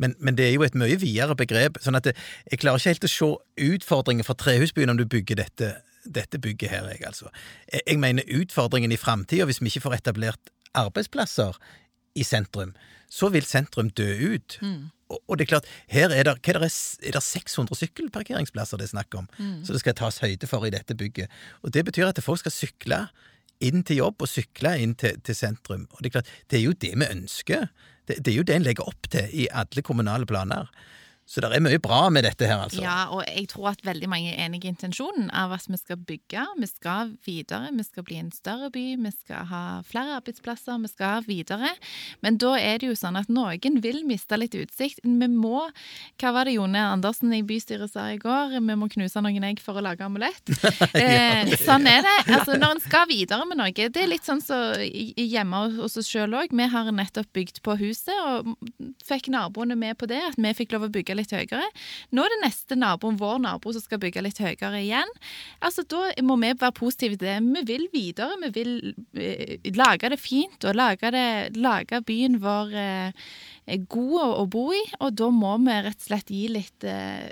Men, 0.00 0.14
men 0.18 0.36
det 0.38 0.48
er 0.48 0.54
jo 0.54 0.64
et 0.64 0.76
mye 0.78 0.96
videre 1.00 1.36
begrep, 1.38 1.80
sånn 1.84 1.98
at 1.98 2.08
det, 2.08 2.16
jeg 2.50 2.62
klarer 2.62 2.80
ikke 2.80 2.94
helt 2.94 3.08
å 3.08 3.12
se 3.12 3.30
utfordringen 3.70 4.26
for 4.26 4.38
trehusbyen 4.40 4.92
om 4.92 5.00
du 5.00 5.04
bygger 5.08 5.42
dette, 5.42 5.74
dette 6.08 6.40
bygget 6.40 6.72
her, 6.72 6.88
jeg, 6.94 7.04
altså. 7.06 7.28
Jeg, 7.72 7.84
jeg 7.86 8.00
mener 8.00 8.38
utfordringen 8.40 8.94
i 8.94 9.00
framtida, 9.00 9.48
hvis 9.48 9.60
vi 9.60 9.68
ikke 9.72 9.84
får 9.88 10.00
etablert 10.00 10.54
arbeidsplasser 10.78 11.58
i 12.16 12.24
sentrum, 12.26 12.72
så 13.10 13.28
vil 13.34 13.46
sentrum 13.46 13.90
dø 13.90 14.08
ut. 14.34 14.56
Og, 15.10 15.18
og 15.26 15.38
det 15.38 15.44
er 15.44 15.50
klart, 15.56 15.68
her 15.90 16.12
er 16.14 16.24
det, 16.28 16.36
er, 16.38 16.60
det, 16.62 16.70
er 17.02 17.16
det 17.16 17.22
600 17.26 17.74
sykkelparkeringsplasser 17.80 18.78
det 18.78 18.86
er 18.86 18.94
snakk 18.94 19.16
om, 19.18 19.26
så 19.66 19.74
det 19.74 19.82
skal 19.82 19.98
tas 19.98 20.20
høyde 20.22 20.46
for 20.46 20.64
i 20.66 20.70
dette 20.70 20.94
bygget. 20.94 21.28
Og 21.66 21.74
det 21.74 21.84
betyr 21.88 22.12
at 22.12 22.22
folk 22.22 22.40
skal 22.44 22.54
sykle 22.54 23.00
inn 23.60 23.82
til 23.84 24.00
jobb 24.00 24.22
og 24.24 24.30
sykle 24.30 24.76
inn 24.80 24.94
til, 24.96 25.18
til 25.26 25.36
sentrum. 25.36 25.88
Og 25.92 26.00
det 26.00 26.10
er 26.10 26.20
klart, 26.20 26.30
det 26.48 26.60
er 26.60 26.64
jo 26.64 26.72
det 26.72 26.94
vi 26.96 27.10
ønsker. 27.10 27.66
Det, 28.10 28.18
det 28.26 28.32
er 28.32 28.40
jo 28.40 28.46
det 28.46 28.56
en 28.58 28.66
legger 28.66 28.90
opp 28.90 29.10
til 29.12 29.30
i 29.32 29.46
alle 29.54 29.84
kommunale 29.86 30.26
planer. 30.28 30.70
Så 31.30 31.42
det 31.42 31.50
er 31.54 31.62
mye 31.62 31.78
bra 31.82 32.02
med 32.10 32.26
dette 32.26 32.48
her, 32.48 32.58
altså. 32.64 32.82
Ja, 32.82 33.06
og 33.14 33.22
jeg 33.28 33.46
tror 33.52 33.70
at 33.70 33.84
veldig 33.86 34.08
mange 34.10 34.32
er 34.32 34.48
enig 34.48 34.64
i 34.64 34.70
intensjonen 34.72 35.28
av 35.30 35.54
at 35.54 35.68
vi 35.70 35.78
skal 35.78 36.00
bygge. 36.02 36.42
Vi 36.58 36.66
skal 36.66 37.14
videre, 37.26 37.70
vi 37.70 37.86
skal 37.86 38.06
bli 38.06 38.18
en 38.18 38.32
større 38.34 38.70
by, 38.74 38.84
vi 38.98 39.12
skal 39.14 39.46
ha 39.50 39.62
flere 39.86 40.18
arbeidsplasser, 40.18 40.80
vi 40.82 40.90
skal 40.90 41.24
videre. 41.28 41.70
Men 42.24 42.40
da 42.42 42.56
er 42.58 42.82
det 42.82 42.90
jo 42.90 42.98
sånn 42.98 43.18
at 43.20 43.30
noen 43.30 43.78
vil 43.84 44.02
miste 44.08 44.36
litt 44.40 44.56
utsikt. 44.58 45.04
Vi 45.04 45.30
må 45.30 45.62
Hva 46.20 46.34
var 46.34 46.48
det 46.48 46.56
Jone 46.56 46.82
Andersen 46.82 47.32
i 47.36 47.42
bystyret 47.46 47.92
sa 47.92 48.08
i 48.10 48.18
går? 48.20 48.58
Vi 48.58 48.76
må 48.76 48.90
knuse 48.90 49.22
noen 49.22 49.46
egg 49.46 49.62
for 49.62 49.78
å 49.78 49.84
lage 49.84 50.04
amulett. 50.04 50.42
ja, 50.98 51.46
sånn 51.68 51.86
er 51.88 52.02
det. 52.04 52.16
Altså, 52.26 52.58
når 52.58 52.74
en 52.74 52.84
skal 52.84 53.06
videre 53.10 53.46
med 53.46 53.60
noe 53.60 53.70
Det 53.70 54.02
er 54.02 54.10
litt 54.10 54.26
sånn 54.26 54.42
som 54.42 54.50
så 54.50 54.82
hjemme 54.82 55.60
hos 55.76 55.96
oss 56.00 56.08
sjøl 56.10 56.34
òg. 56.34 56.54
Vi 56.56 56.66
har 56.72 56.90
nettopp 56.94 57.28
bygd 57.36 57.60
på 57.66 57.76
huset, 57.80 58.14
og 58.26 58.54
fikk 59.06 59.30
naboene 59.32 59.76
med 59.78 59.98
på 60.00 60.08
det. 60.10 60.20
At 60.32 60.38
vi 60.40 60.52
fikk 60.56 60.74
lov 60.74 60.88
å 60.88 60.92
bygge 60.92 61.14
litt 61.14 61.19
høyere. 61.28 61.66
Nå 62.16 62.24
er 62.24 62.32
det 62.32 62.38
neste 62.46 62.78
naboen, 62.80 63.18
vår 63.20 63.42
nabo, 63.44 63.74
som 63.76 63.84
skal 63.84 64.00
bygge 64.00 64.24
litt 64.24 64.40
høyere 64.40 64.80
igjen. 64.80 65.12
Altså, 65.60 65.84
Da 65.90 66.14
må 66.24 66.38
vi 66.40 66.54
være 66.54 66.72
positive 66.72 67.18
til 67.18 67.28
det. 67.28 67.36
Vi 67.44 67.64
vil 67.68 67.86
videre. 67.92 68.38
Vi 68.46 68.50
vil 68.56 68.72
eh, 69.20 69.58
lage 69.76 70.08
det 70.08 70.20
fint 70.20 70.64
og 70.64 70.74
lage, 70.74 71.12
det, 71.12 71.56
lage 71.60 72.00
byen 72.06 72.40
vår 72.40 72.72
eh, 72.80 73.12
god 73.92 74.18
å 74.40 74.48
bo 74.48 74.70
i. 74.72 74.82
Og 75.04 75.12
da 75.20 75.28
må 75.34 75.58
vi 75.60 75.76
rett 75.84 76.00
og 76.00 76.08
slett 76.08 76.32
gi 76.32 76.46
litt 76.48 76.88
eh, 76.88 77.28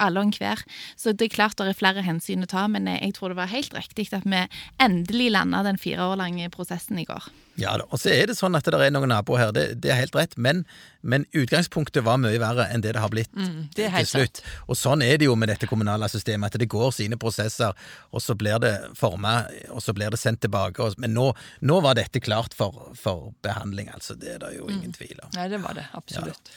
alle 0.00 0.22
og 0.22 0.30
enhver. 0.30 0.64
Så 0.98 1.14
det 1.14 1.28
er 1.28 1.36
klart 1.36 1.60
det 1.60 1.70
er 1.70 1.78
flere 1.78 2.04
hensyn 2.06 2.46
å 2.46 2.50
ta, 2.50 2.66
men 2.70 2.88
jeg 2.90 3.14
tror 3.16 3.32
det 3.34 3.40
var 3.40 3.52
helt 3.52 3.76
riktig 3.76 4.08
at 4.16 4.26
vi 4.26 4.46
endelig 4.80 5.30
landa 5.34 5.62
den 5.66 5.80
fire 5.80 6.10
år 6.10 6.20
lange 6.20 6.50
prosessen 6.52 6.98
i 7.00 7.06
går. 7.08 7.30
Ja 7.60 7.74
da, 7.76 7.84
og 7.90 8.00
så 8.00 8.12
er 8.14 8.30
det 8.30 8.36
sånn 8.38 8.56
at 8.56 8.64
det 8.64 8.78
er 8.78 8.92
noen 8.94 9.10
naboer 9.12 9.40
her, 9.42 9.50
det, 9.54 9.64
det 9.84 9.90
er 9.92 9.98
helt 10.00 10.16
rett, 10.16 10.36
men, 10.40 10.62
men, 11.02 11.26
utgangspunktet 11.36 12.04
var 12.06 12.20
mye 12.22 12.38
verre 12.40 12.68
enn 12.72 12.84
det 12.84 12.94
det 12.96 13.02
har 13.02 13.12
blitt 13.12 13.28
Mm, 13.36 13.68
det 13.76 13.88
til 13.92 14.08
slutt. 14.08 14.40
Og 14.66 14.78
sånn 14.78 15.04
er 15.06 15.18
det 15.20 15.28
jo 15.28 15.36
med 15.38 15.52
dette 15.52 15.68
kommunale 15.70 16.08
systemet, 16.10 16.50
at 16.50 16.60
det 16.60 16.68
går 16.72 16.90
sine 16.96 17.18
prosesser, 17.20 17.76
og 18.10 18.22
så 18.24 18.34
blir 18.38 18.58
det 18.62 18.72
forma, 18.98 19.44
og 19.70 19.82
så 19.84 19.94
blir 19.96 20.10
det 20.10 20.18
sendt 20.20 20.42
tilbake. 20.44 20.82
Og, 20.82 20.98
men 21.00 21.14
nå, 21.14 21.30
nå 21.62 21.80
var 21.84 21.98
dette 21.98 22.22
klart 22.22 22.56
for, 22.56 22.90
for 22.98 23.30
behandling, 23.44 23.90
altså. 23.94 24.16
Det 24.18 24.34
er 24.34 24.42
det 24.42 24.54
jo 24.56 24.68
ingen 24.72 24.92
tvil 24.96 25.20
om. 25.22 25.30
Nei, 25.36 25.46
det 25.52 25.60
var 25.62 25.78
det. 25.78 25.86
Absolutt. 25.96 26.52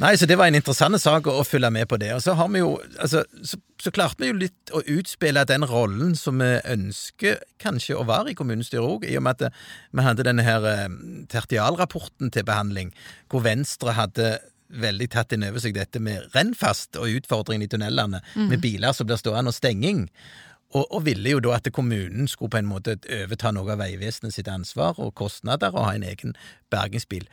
Nei, 0.00 0.14
så 0.16 0.26
det 0.26 0.38
var 0.40 0.48
en 0.48 0.56
interessant 0.56 0.96
sak 1.00 1.26
å, 1.28 1.42
følge 1.44 1.68
med 1.74 1.88
på 1.90 1.98
det. 2.00 2.12
Og 2.16 2.22
så 2.24 2.34
har 2.38 2.48
vi 2.52 2.62
jo 2.62 2.74
altså, 2.96 3.22
så, 3.44 3.58
så 3.82 3.92
klarte 3.94 4.24
vi 4.24 4.30
jo 4.30 4.38
litt 4.40 4.72
å 4.72 4.80
utspille 4.94 5.44
den 5.48 5.66
rollen 5.68 6.14
som 6.18 6.40
vi 6.40 6.54
ønsker 6.72 7.42
kanskje 7.62 7.98
å 8.00 8.06
være 8.08 8.32
i 8.32 8.38
kommunestyret 8.38 8.86
òg, 8.86 9.04
i 9.06 9.18
og 9.20 9.26
med 9.26 9.42
at 9.44 9.58
vi 9.92 10.06
hadde 10.06 10.26
denne 10.26 10.46
her 10.46 10.66
eh, 10.68 10.86
tertialrapporten 11.32 12.32
til 12.32 12.48
behandling, 12.48 12.94
hvor 13.30 13.44
Venstre 13.44 13.94
hadde 13.98 14.38
veldig 14.72 15.10
tatt 15.12 15.34
inn 15.36 15.44
over 15.44 15.60
seg 15.60 15.76
dette 15.76 16.00
med 16.00 16.30
Rennfast 16.32 16.96
og 16.96 17.18
utfordringen 17.18 17.66
i 17.66 17.70
tunnelene, 17.70 18.22
med 18.48 18.62
biler 18.62 18.96
som 18.96 19.08
blir 19.08 19.20
stående 19.20 19.52
og 19.52 19.56
stenging. 19.58 20.06
Og, 20.72 20.86
og 20.88 21.02
ville 21.04 21.34
jo 21.34 21.42
da 21.44 21.58
at 21.58 21.68
kommunen 21.76 22.28
skulle 22.30 22.54
på 22.54 22.62
en 22.62 22.70
måte 22.70 22.96
overta 23.04 23.50
noe 23.52 23.74
av 23.74 23.82
Vegvesenet 23.82 24.32
sitt 24.32 24.48
ansvar 24.48 24.96
og 24.96 25.12
kostnader 25.20 25.74
og 25.74 25.84
ha 25.84 25.96
en 25.98 26.06
egen 26.08 26.32
bergingsbil. 26.72 27.26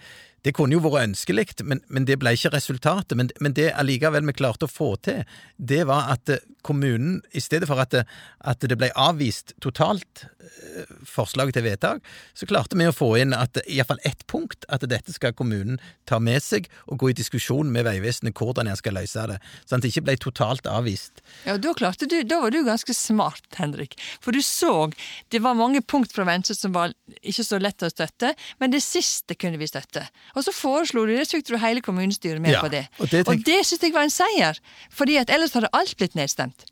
Det 0.45 0.53
kunne 0.55 0.77
jo 0.77 0.83
vært 0.83 1.09
ønskelig, 1.09 1.47
men, 1.67 1.81
men 1.87 2.05
det 2.07 2.19
ble 2.21 2.33
ikke 2.35 2.53
resultatet. 2.55 3.17
Men, 3.19 3.31
men 3.43 3.55
det 3.57 3.71
allikevel 3.73 4.27
vi 4.29 4.37
klarte 4.39 4.67
å 4.67 4.71
få 4.71 4.93
til, 5.05 5.23
det 5.57 5.83
var 5.89 6.11
at 6.15 6.31
eh, 6.31 6.43
kommunen, 6.65 7.21
i 7.31 7.41
stedet 7.43 7.69
for 7.69 7.79
at 7.81 7.93
det, 7.93 8.05
at 8.47 8.63
det 8.63 8.77
ble 8.79 8.91
avvist 8.99 9.53
totalt 9.63 10.25
eh, 10.25 10.89
forslaget 11.07 11.57
til 11.57 11.65
vedtak, 11.67 12.03
så 12.37 12.47
klarte 12.49 12.77
vi 12.79 12.87
å 12.89 12.95
få 12.95 13.11
inn 13.21 13.35
at 13.35 13.59
iallfall 13.65 14.01
ett 14.07 14.25
punkt, 14.31 14.67
at 14.67 14.83
dette 14.89 15.15
skal 15.15 15.35
kommunen 15.37 15.79
ta 16.09 16.19
med 16.23 16.43
seg 16.43 16.69
og 16.87 16.99
gå 17.03 17.11
i 17.11 17.17
diskusjon 17.17 17.71
med 17.71 17.87
Vegvesenet 17.87 18.37
hvordan 18.37 18.69
en 18.69 18.79
skal 18.79 18.97
løse 18.99 19.27
det, 19.31 19.39
sånn 19.65 19.79
at 19.79 19.85
det 19.85 19.93
ikke 19.93 20.05
ble 20.09 20.17
totalt 20.23 20.69
avvist. 20.69 21.23
Ja, 21.47 21.57
da, 21.61 21.73
klarte 21.77 22.09
du, 22.09 22.19
da 22.27 22.41
var 22.43 22.55
du 22.55 22.61
ganske 22.67 22.95
smart, 22.95 23.47
Henrik. 23.59 23.97
For 24.23 24.35
du 24.35 24.41
så 24.45 24.89
det 25.33 25.41
var 25.43 25.57
mange 25.57 25.81
punkt 25.81 26.13
fra 26.15 26.25
Venstre 26.27 26.55
som 26.57 26.73
var 26.75 26.93
ikke 27.19 27.45
så 27.45 27.59
lett 27.61 27.83
å 27.83 27.91
støtte, 27.91 28.33
men 28.59 28.73
det 28.73 28.81
siste 28.85 29.35
kunne 29.39 29.59
vi 29.59 29.67
støtte. 29.69 30.05
Og 30.35 30.43
så 30.45 30.53
foreslo 30.55 31.05
du 31.05 31.13
det, 31.15 31.27
så 31.27 31.37
fikk 31.39 31.47
du 31.49 31.57
hele 31.57 31.81
kommunestyret 31.81 32.41
med 32.41 32.51
Ja, 32.53 32.61
på 32.61 32.69
det. 32.73 32.85
og 32.99 33.09
det 33.09 33.25
tenk- 33.27 33.45
det 33.45 33.61
syns 33.65 33.81
jeg 33.81 33.93
var 33.93 34.03
en 34.07 34.13
seier, 34.13 34.59
fordi 34.91 35.17
at 35.17 35.29
ellers 35.29 35.53
hadde 35.53 35.69
alt 35.73 35.95
blitt 35.97 36.15
nedstemt. 36.15 36.65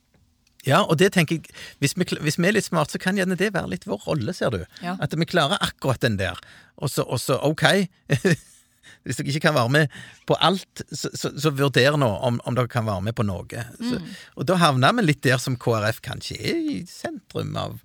Ja, 0.68 0.82
og 0.84 0.98
det 1.00 1.14
tenker 1.14 1.38
jeg, 1.38 1.46
hvis 1.80 1.94
vi, 1.96 2.04
hvis 2.20 2.38
vi 2.38 2.48
er 2.48 2.52
litt 2.58 2.66
smart, 2.66 2.92
så 2.92 3.00
kan 3.00 3.16
gjerne 3.16 3.38
det 3.40 3.54
være 3.54 3.70
litt 3.72 3.86
vår 3.88 4.02
rolle, 4.08 4.34
ser 4.36 4.50
du. 4.52 4.66
Ja. 4.84 4.98
At 5.00 5.14
vi 5.16 5.26
klarer 5.26 5.58
akkurat 5.64 6.02
den 6.04 6.18
der. 6.20 6.36
Og 6.78 6.90
så, 6.92 7.04
og 7.08 7.20
så 7.24 7.38
ok, 7.42 7.64
hvis 9.08 9.16
dere 9.22 9.30
ikke 9.32 9.40
kan 9.48 9.56
være 9.56 9.70
med 9.72 9.88
på 10.28 10.36
alt, 10.44 10.82
så, 10.92 11.10
så, 11.16 11.32
så 11.40 11.52
vurder 11.56 11.96
nå 12.00 12.10
om, 12.28 12.42
om 12.44 12.56
dere 12.58 12.68
kan 12.72 12.86
være 12.88 13.02
med 13.06 13.16
på 13.16 13.24
noe. 13.24 13.64
Så, 13.80 14.02
og 14.36 14.48
da 14.50 14.58
havner 14.60 14.92
vi 14.98 15.06
litt 15.08 15.22
der 15.24 15.40
som 15.40 15.56
KrF 15.56 16.02
kanskje 16.04 16.36
er 16.42 16.60
i 16.74 16.78
sentrum 16.92 17.56
av, 17.60 17.78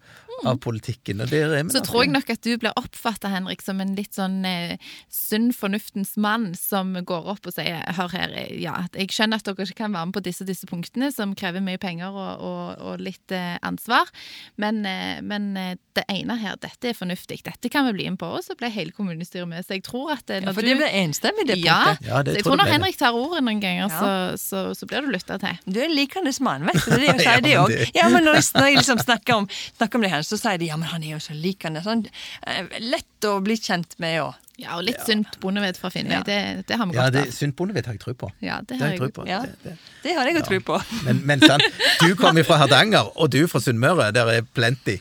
av 0.48 0.58
politikken, 0.64 1.20
og 1.22 1.30
der 1.30 1.52
er 1.58 1.64
vi 1.64 1.74
Så 1.74 1.82
tror 1.86 2.04
jeg 2.04 2.12
nok 2.14 2.30
at 2.34 2.42
du 2.42 2.50
blir 2.58 2.72
oppfatta, 2.78 3.28
Henrik, 3.32 3.62
som 3.62 3.80
en 3.80 3.94
litt 3.98 4.14
sånn 4.16 4.44
eh, 4.48 4.76
sunn 5.12 5.50
fornuftens 5.56 6.16
mann 6.16 6.52
som 6.58 6.94
går 7.04 7.28
opp 7.34 7.46
og 7.50 7.54
sier 7.56 7.82
hør 7.96 8.12
her, 8.16 8.32
eh, 8.34 8.54
ja, 8.62 8.86
jeg 8.96 9.12
skjønner 9.14 9.38
at 9.42 9.46
dere 9.48 9.66
ikke 9.68 9.80
kan 9.84 9.92
være 9.94 10.10
med 10.10 10.16
på 10.18 10.24
disse 10.26 10.42
og 10.44 10.50
disse 10.50 10.66
punktene 10.70 11.12
som 11.14 11.34
krever 11.38 11.62
mye 11.64 11.78
penger 11.82 12.10
og, 12.10 12.42
og, 12.42 12.82
og 12.92 13.00
litt 13.04 13.32
eh, 13.36 13.56
ansvar, 13.62 14.10
men, 14.56 14.82
eh, 14.88 15.20
men 15.22 15.52
eh, 15.56 15.74
det 15.92 16.06
ene 16.08 16.38
her, 16.40 16.56
dette 16.62 16.88
er 16.88 16.96
fornuftig, 16.96 17.42
dette 17.44 17.68
kan 17.72 17.84
vi 17.90 17.92
bli 17.98 18.06
med 18.08 18.18
på, 18.22 18.30
og 18.38 18.40
så 18.44 18.54
ble 18.56 18.70
hele 18.72 18.94
kommunestyret 18.96 19.44
med. 19.50 19.60
Så 19.66 19.76
jeg 19.76 19.82
tror 19.84 20.14
at 20.14 20.24
når 20.32 20.46
Ja, 20.48 20.54
for 20.56 20.64
du 20.64 20.70
det 20.70 20.78
ble 20.80 20.88
enstemmig, 21.02 21.44
det 21.50 21.58
punktet. 21.60 22.06
Ja, 22.08 22.22
det 22.24 22.32
så 22.32 22.38
jeg 22.40 22.44
tror 22.46 22.56
tror 22.56 22.62
når. 22.62 22.70
Henrik 22.72 22.96
tar 23.00 23.18
ordet 23.18 23.42
noen 23.44 23.60
ganger, 23.60 23.90
Ja. 23.92 23.98
så, 24.00 24.12
så, 24.40 24.62
så 24.78 24.88
blir 24.88 25.04
du 25.04 25.10
lytta 25.12 25.36
til. 25.42 25.58
Du 25.68 25.76
er 25.82 25.90
en 25.90 25.94
likende 25.96 26.32
mann, 26.40 26.64
vet 26.70 26.80
du. 26.86 26.94
Det 26.96 27.10
er 27.12 27.18
det 27.20 27.26
jeg 27.26 27.26
Ja, 27.26 27.34
sier, 27.36 27.44
det 27.44 27.52
òg. 27.60 27.92
Ja, 27.98 28.08
men 28.08 28.24
når 28.24 28.38
jeg, 28.40 28.46
når 28.56 28.68
jeg 28.70 28.78
liksom 28.80 29.02
snakker 29.04 29.36
om, 29.42 29.48
snakker 29.76 30.00
om 30.00 30.06
det 30.06 30.12
her, 30.14 30.21
så 30.26 30.38
sier 30.40 30.61
de 30.61 30.70
ja, 30.70 30.78
men 30.80 30.90
han 30.92 31.04
er 31.04 31.16
jo 31.16 31.22
så 31.22 31.37
likende. 31.37 31.82
Sånn, 31.85 32.06
eh, 32.46 32.78
lett 32.80 33.28
å 33.28 33.38
bli 33.44 33.58
kjent 33.58 33.98
med 34.02 34.22
òg. 34.26 34.38
Ja, 34.60 34.76
og 34.76 34.84
litt 34.84 35.00
sunt 35.06 35.38
bondevett 35.40 35.78
fra 35.80 35.88
Finnøy, 35.90 36.12
Ja. 36.12 36.22
det, 36.26 36.66
det 36.68 36.76
har 36.76 36.86
vi 36.86 36.94
Ja, 36.94 37.06
godt 37.06 37.12
det 37.14 37.22
av. 37.26 37.30
Sunt 37.32 37.56
bondevett 37.56 37.86
har 37.88 37.94
jeg 37.96 38.00
tro 38.02 38.12
på. 38.14 38.28
Ja, 38.44 38.58
det 38.60 38.68
Det 38.68 38.78
har 38.78 38.86
har 38.86 38.92
jeg 38.92 39.00
jeg 39.00 39.12
tro 39.14 39.22
på. 39.22 39.28
Ja. 39.28 39.38
Det, 39.40 39.56
det. 39.64 39.76
Det 40.02 40.14
har 40.16 40.28
jeg 40.28 40.36
jo 40.36 40.42
tro 40.48 40.58
på. 40.68 40.76
Men, 41.06 41.22
men 41.26 41.40
sant, 41.40 41.62
du 42.02 42.14
kommer 42.20 42.44
fra 42.44 42.58
Hardanger, 42.60 43.08
og 43.16 43.30
du 43.32 43.46
fra 43.48 43.60
Sunnmøre. 43.64 44.10
Der 44.12 44.26
er 44.28 44.42
plenty. 44.54 44.98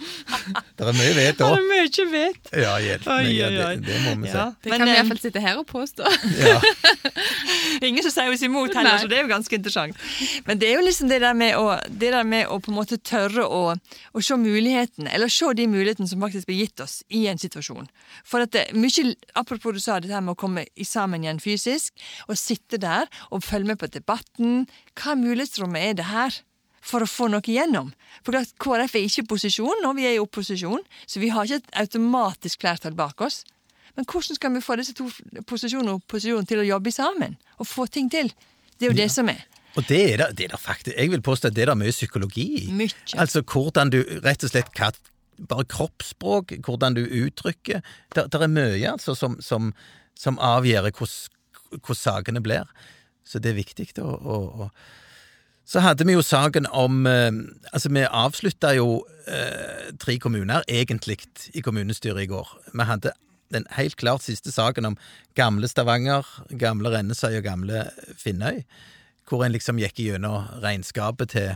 Der 0.79 0.87
er 0.87 0.95
mye 0.97 1.13
vett 1.17 1.41
Han 1.43 1.57
òg. 1.59 1.67
mye 1.67 2.05
vet. 2.11 2.51
Ja, 2.63 2.77
hjelp 2.79 3.05
meg. 3.05 3.31
Ja, 3.35 3.49
det, 3.49 3.85
det 3.85 3.99
må 4.05 4.15
vi 4.23 4.31
si. 4.31 4.37
Ja. 4.37 4.45
Det 4.63 4.69
Men, 4.71 4.79
kan 4.79 4.87
vi 4.87 4.93
eh, 4.93 5.01
iallfall 5.01 5.19
sitte 5.25 5.41
her 5.43 5.59
og 5.61 5.67
påstå. 5.67 6.07
Ja. 6.39 6.57
Ingen 7.81 8.03
som 8.05 8.11
sier 8.13 8.31
oss 8.33 8.41
imot 8.45 8.73
heller, 8.75 8.95
Nei. 8.95 9.01
så 9.03 9.09
det 9.11 9.17
er 9.19 9.25
jo 9.25 9.31
ganske 9.31 9.55
interessant. 9.57 9.97
Men 10.47 10.59
det 10.61 10.69
er 10.71 10.79
jo 10.79 10.85
liksom 10.87 11.09
det 11.11 11.19
der 11.23 11.33
med 11.37 11.55
å, 11.59 11.67
det 11.89 12.11
der 12.13 12.23
med 12.27 12.47
å 12.47 12.59
på 12.63 12.71
en 12.71 12.77
måte 12.77 12.97
tørre 12.97 13.45
å, 13.45 13.61
å 13.75 14.23
se 14.23 14.37
muligheten, 14.39 15.07
eller 15.11 15.31
se 15.31 15.51
de 15.57 15.67
mulighetene 15.71 16.07
som 16.09 16.21
faktisk 16.23 16.49
blir 16.49 16.63
gitt 16.65 16.83
oss 16.83 17.01
i 17.09 17.25
en 17.31 17.41
situasjon. 17.41 17.89
For 18.27 18.43
at 18.45 18.53
det 18.55 18.67
er 18.69 18.77
mye, 18.77 19.15
Apropos 19.51 19.73
du 19.75 19.81
sa 19.83 19.97
det 19.99 20.07
her 20.13 20.21
med 20.23 20.31
å 20.37 20.39
komme 20.39 20.61
sammen 20.87 21.25
igjen 21.25 21.39
fysisk, 21.43 21.91
og 22.31 22.37
sitte 22.39 22.77
der 22.79 23.09
og 23.35 23.43
følge 23.43 23.67
med 23.73 23.81
på 23.81 23.89
debatten. 23.91 24.61
Hva 24.95 25.17
mulighetsrommet 25.19 25.89
er 25.89 25.97
det 25.99 26.05
her? 26.07 26.37
For 26.81 27.03
å 27.03 27.09
få 27.09 27.27
noe 27.29 27.43
igjennom. 27.43 27.91
For 28.25 28.39
KrF 28.63 28.95
er 28.95 29.03
ikke 29.09 29.25
i 29.25 29.27
posisjon 29.29 29.83
når 29.83 29.97
vi 29.99 30.05
er 30.07 30.15
i 30.15 30.21
opposisjon, 30.23 30.79
så 31.05 31.19
vi 31.21 31.29
har 31.35 31.45
ikke 31.45 31.59
et 31.59 31.75
automatisk 31.83 32.63
flertall 32.63 32.95
bak 32.97 33.19
oss. 33.27 33.41
Men 33.99 34.07
hvordan 34.07 34.39
skal 34.39 34.55
vi 34.55 34.63
få 34.63 34.79
disse 34.79 34.95
to 34.97 35.09
posisjonene 35.51 35.97
og 35.99 36.07
posisjonen 36.09 36.47
til 36.47 36.63
å 36.63 36.67
jobbe 36.71 36.95
sammen? 36.95 37.35
Og 37.59 37.67
få 37.67 37.89
ting 37.91 38.07
til? 38.09 38.31
Det 38.79 38.87
er 38.87 38.93
jo 38.95 38.99
det 39.03 39.11
som 39.11 39.29
er. 39.29 39.43
Og 39.75 39.83
det 39.87 39.99
er 40.13 40.17
det, 40.23 40.29
det 40.39 40.47
er 40.47 40.55
det 40.55 40.59
faktisk 40.59 40.95
Jeg 40.97 41.11
vil 41.11 41.21
påstå 41.23 41.51
at 41.51 41.55
det 41.55 41.61
er 41.67 41.69
det 41.73 41.77
mye 41.83 41.93
psykologi 41.95 42.47
i. 42.63 42.87
Altså 43.19 43.43
hvordan 43.43 43.91
du 43.91 43.99
rett 44.23 44.47
og 44.47 44.51
slett 44.55 44.71
hva- 44.79 44.95
Bare 45.49 45.65
kroppsspråk, 45.65 46.53
hvordan 46.65 46.97
du 46.97 47.03
uttrykker. 47.05 47.81
Det, 48.15 48.27
er 48.33 48.51
mye 48.51 48.91
altså 48.93 49.15
som, 49.17 49.39
som, 49.41 49.71
som 50.17 50.39
avgjør 50.41 50.91
hvordan 50.91 51.97
sakene 51.97 52.43
blir. 52.43 52.67
Så 53.25 53.39
det 53.39 53.53
er 53.53 53.61
viktig 53.61 53.87
å 54.01 54.69
Så 55.65 55.79
hadde 55.79 56.03
vi 56.03 56.13
jo 56.17 56.23
saken 56.25 56.65
om 56.67 57.05
eh, 57.07 57.31
Altså, 57.71 57.89
vi 57.93 58.03
avslutta 58.03 58.73
jo 58.75 59.05
eh, 59.27 59.93
tre 60.01 60.17
kommuner, 60.19 60.65
egentlig, 60.67 61.21
i 61.53 61.61
kommunestyret 61.61 62.25
i 62.25 62.27
går. 62.27 62.47
Vi 62.73 62.87
hadde 62.89 63.13
den 63.53 63.67
helt 63.77 63.95
klart 63.95 64.23
siste 64.25 64.51
saken 64.51 64.85
om 64.85 64.97
gamle 65.35 65.67
Stavanger, 65.67 66.27
gamle 66.59 66.91
Rennesøy 66.91 67.37
og 67.37 67.45
gamle 67.45 67.85
Finnøy, 68.17 68.63
hvor 69.27 69.45
en 69.45 69.53
liksom 69.55 69.79
gikk 69.79 69.99
gjennom 69.99 70.47
regnskapet 70.63 71.35
til 71.35 71.53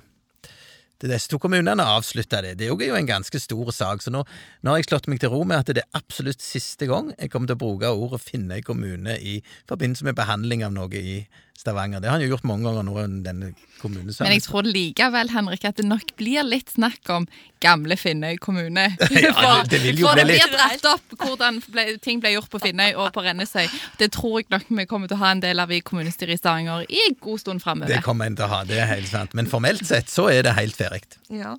til 1.01 1.11
disse 1.11 1.31
to 1.31 1.39
kommunene 1.41 1.85
avslutta 1.95 2.41
det. 2.45 2.55
Det 2.59 2.69
er 2.69 2.73
jo 2.87 2.97
en 2.97 3.09
ganske 3.09 3.39
stor 3.41 3.71
sak, 3.75 4.03
så 4.03 4.13
nå, 4.13 4.23
nå 4.63 4.71
har 4.71 4.81
jeg 4.81 4.89
slått 4.89 5.09
meg 5.11 5.21
til 5.23 5.33
ro 5.33 5.43
med 5.47 5.63
at 5.63 5.73
det 5.75 5.83
er 5.83 5.99
absolutt 5.99 6.43
siste 6.43 6.89
gang 6.89 7.11
jeg 7.15 7.31
kommer 7.33 7.51
til 7.51 7.59
å 7.59 7.63
bruke 7.65 7.91
ordet 7.91 8.23
finne 8.23 8.61
kommune 8.65 9.17
i 9.19 9.39
forbindelse 9.69 10.07
med 10.07 10.17
behandling 10.17 10.65
av 10.67 10.75
noe 10.75 11.01
i 11.01 11.19
Stavanger. 11.57 12.01
Det 12.03 12.09
har 12.09 12.17
han 12.19 12.25
jo 12.25 12.33
gjort 12.35 12.43
mange 12.47 12.67
ganger 12.67 12.83
nå, 12.85 12.95
denne. 13.25 13.53
Men 13.85 14.31
jeg 14.33 14.41
tror 14.47 14.65
likevel, 14.65 15.29
Henrik, 15.29 15.65
at 15.67 15.77
det 15.77 15.83
nok 15.85 16.15
blir 16.17 16.41
litt 16.47 16.71
snakk 16.73 17.05
om 17.13 17.27
gamle 17.61 17.93
Finnøy 17.99 18.37
kommune. 18.41 18.85
Ja, 19.25 19.33
For- 19.35 19.69
det 19.69 19.81
vil 19.83 19.99
jo 20.01 20.07
for 20.07 20.17
bli 20.17 20.23
det 20.25 20.39
blir 20.47 20.55
dratt 20.55 20.87
opp 20.89 21.15
hvordan 21.21 21.59
ble, 21.69 21.85
ting 22.01 22.19
ble 22.23 22.31
gjort 22.33 22.49
på 22.49 22.61
Finnøy 22.63 22.95
og 22.95 23.11
på 23.13 23.21
Rennesøy. 23.25 23.67
Det 23.99 24.09
tror 24.15 24.39
jeg 24.41 24.49
nok 24.55 24.65
vi 24.79 24.87
kommer 24.89 25.11
til 25.11 25.19
å 25.19 25.21
ha 25.21 25.31
en 25.35 25.43
del 25.43 25.61
av 25.61 25.71
i 25.75 25.81
kommunestyret 25.85 26.33
i 26.37 26.41
Stavanger 26.41 26.87
i 26.89 27.03
en 27.09 27.17
god 27.21 27.43
stund 27.43 27.61
Det 27.61 27.67
framover. 27.67 28.01
kommer 28.07 28.25
en 28.31 28.39
til 28.39 28.47
å 28.47 28.51
ha, 28.55 28.63
det 28.65 28.79
er 28.81 28.89
helt 28.95 29.11
sant. 29.11 29.37
Men 29.37 29.51
formelt 29.51 29.85
sett 29.85 30.09
så 30.09 30.27
er 30.33 30.43
det 30.47 30.55
helt 30.57 30.75
ferdig. 30.79 31.03
Ja. 31.29 31.53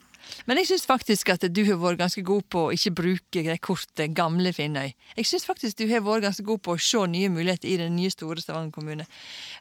Men 0.47 0.61
jeg 0.61 0.71
syns 0.71 0.87
faktisk 0.89 1.31
at 1.35 1.47
du 1.53 1.62
har 1.69 1.81
vært 1.81 2.01
ganske 2.03 2.23
god 2.27 2.47
på 2.53 2.67
å 2.67 2.75
ikke 2.75 2.95
bruke 3.01 3.45
det 3.47 3.59
kortet 3.65 4.15
gamle 4.17 4.53
Finnøy. 4.57 4.93
Jeg 5.17 5.29
syns 5.29 5.47
faktisk 5.49 5.81
du 5.81 5.87
har 5.91 6.05
vært 6.07 6.27
ganske 6.29 6.47
god 6.47 6.62
på 6.65 6.77
å 6.77 6.83
se 6.83 7.03
nye 7.11 7.31
muligheter 7.33 7.71
i 7.71 7.79
den 7.81 7.97
nye, 7.99 8.12
store 8.12 8.43
Stavanger 8.43 8.75
kommune. 8.75 9.07